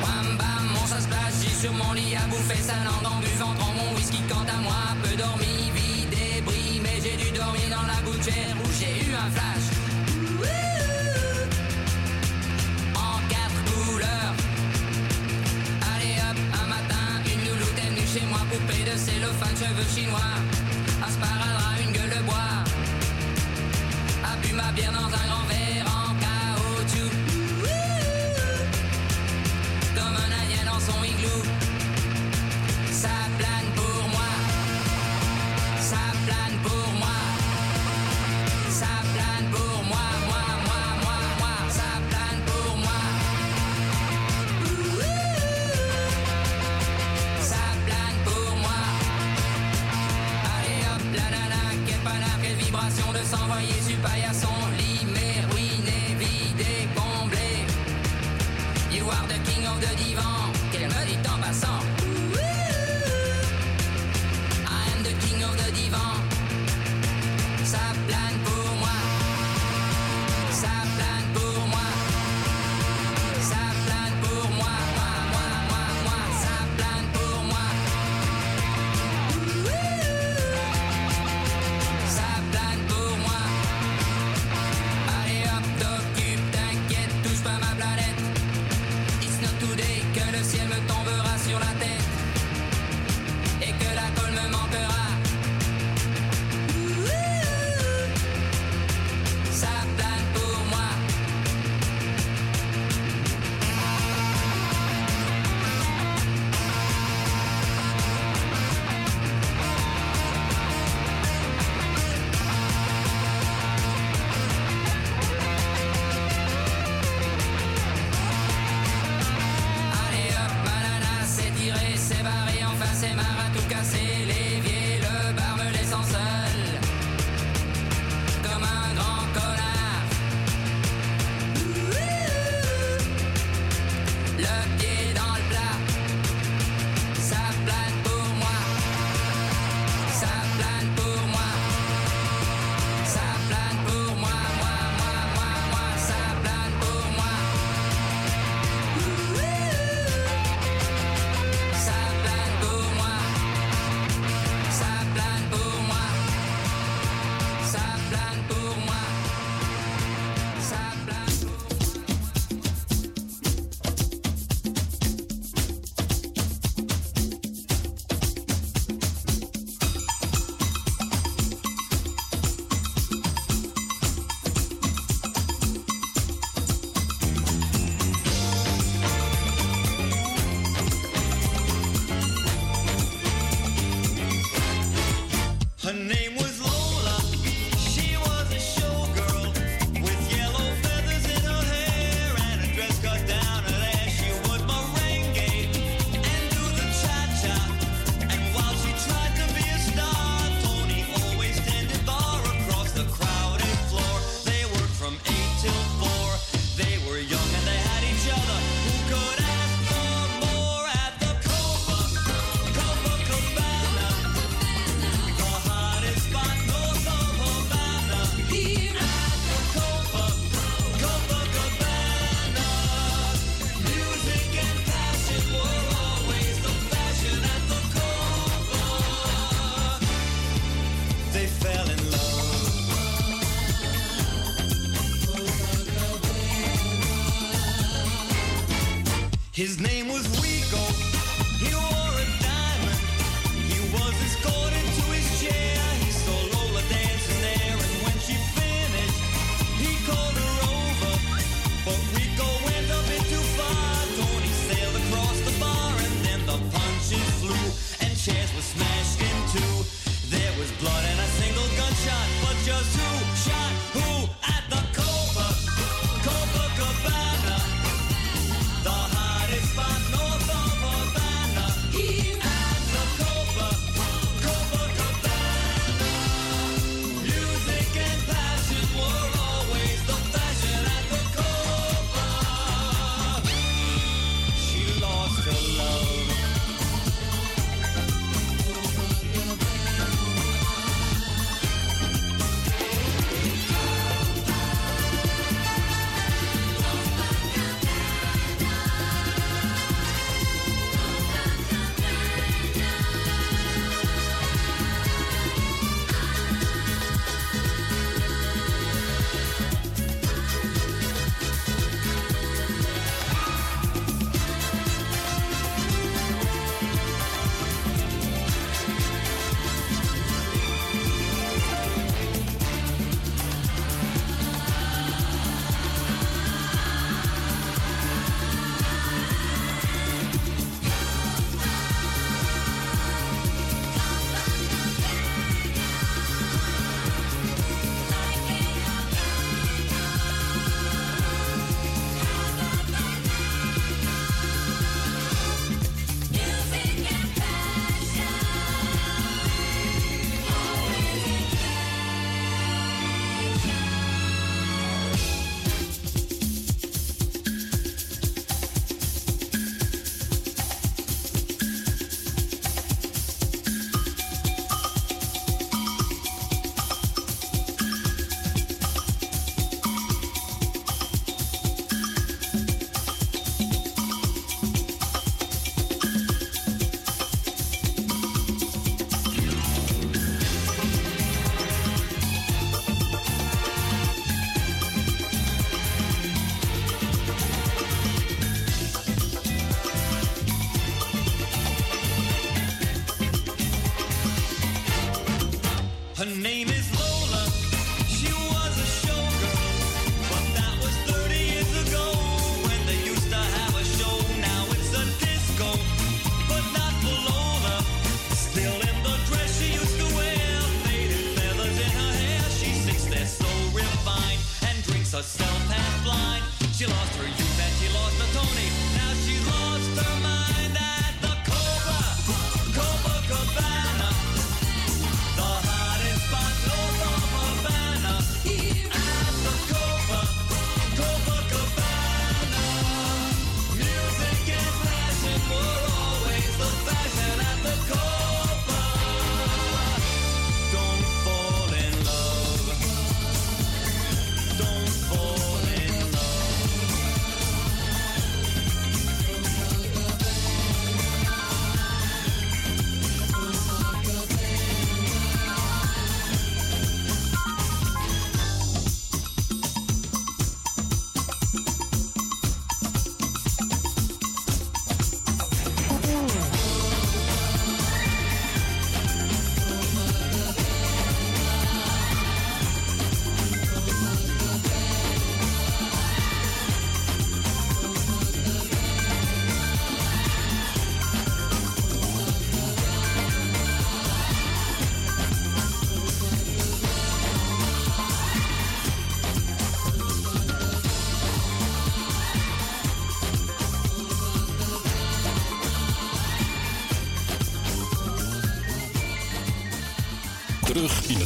Bam 0.00 0.36
bam, 0.36 0.66
mon 0.72 0.86
chat 0.86 1.02
splashit 1.02 1.60
sur 1.60 1.72
mon 1.72 1.92
lit 1.94 2.16
à 2.16 2.26
bouffer 2.28 2.62
sa 2.62 2.74
dans 2.84 3.10
en 3.10 3.20
buvant, 3.20 3.74
mon 3.76 3.94
whisky 3.94 4.20
quant 4.28 4.48
à 4.56 4.60
moi, 4.62 4.96
peu 5.02 5.16
dormi, 5.16 5.70
vide 5.74 6.12
et 6.12 6.80
mais 6.80 7.00
j'ai 7.02 7.16
dû 7.16 7.30
dormir 7.38 7.68
dans 7.70 7.86
la 7.86 8.02
gouttière. 8.10 8.55
en 12.94 13.18
quatre 13.28 13.60
couleurs. 13.66 14.34
Allez 15.94 16.16
hop 16.20 16.38
un 16.62 16.66
matin 16.66 17.22
une 17.26 17.48
loulou 17.48 17.66
t'es 17.74 18.18
chez 18.18 18.26
moi 18.26 18.40
poupée 18.50 18.84
de 18.84 18.96
cellophane 18.96 19.56
cheveux 19.56 19.88
chinois. 19.94 20.55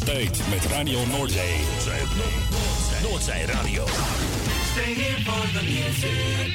De 0.01 0.07
tijd 0.07 0.41
met 0.51 0.65
Radio 0.65 1.07
Noordzee. 1.07 1.61
Noordzee 3.03 3.47
Radio. 3.47 3.85
Stay 4.73 4.95
here 4.95 5.20
for 5.25 5.59
the 5.59 5.65
music. 5.65 6.50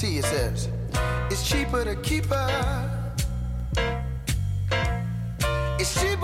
T, 0.00 0.16
it 0.16 0.24
says, 0.24 0.66
it's 1.30 1.46
cheaper 1.46 1.84
to 1.84 1.94
keep 1.96 2.24
her. 2.24 3.12
It's 5.78 6.00
cheaper. 6.00 6.19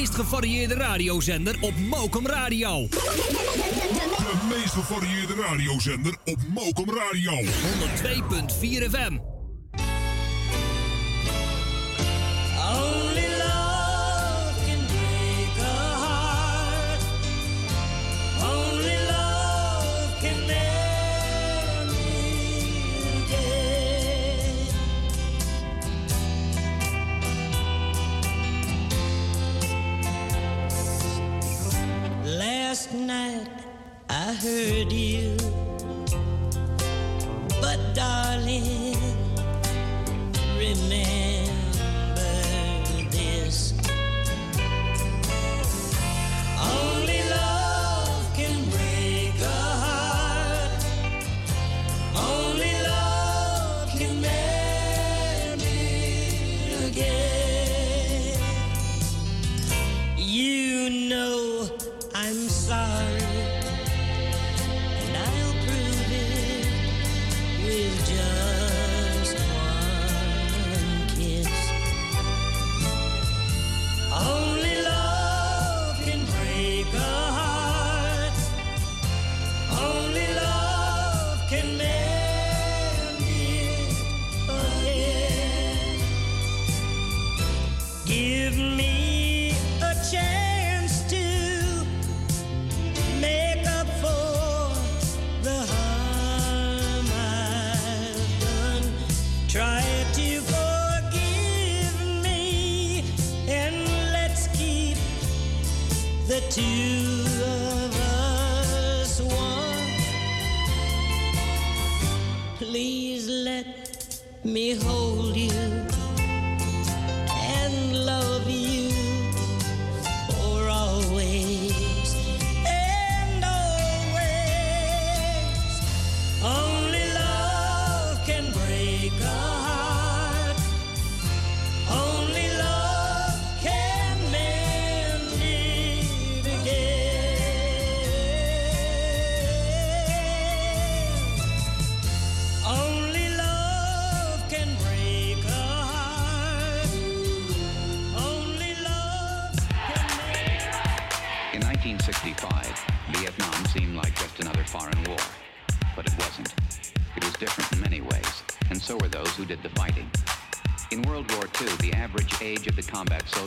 meest 0.00 0.14
gevarieerde 0.14 0.74
radiozender 0.74 1.56
op 1.60 1.72
Mokum 1.76 2.26
Radio. 2.26 2.88
De 2.88 4.46
meest 4.48 4.74
gevarieerde 4.74 5.34
radiozender 5.34 6.14
op 6.24 6.38
Mokum 6.48 6.90
Radio. 6.90 7.32
102.4 7.42 8.90
FM. 8.90 9.29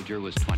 Soldier 0.03 0.19
was 0.19 0.35
26. 0.35 0.52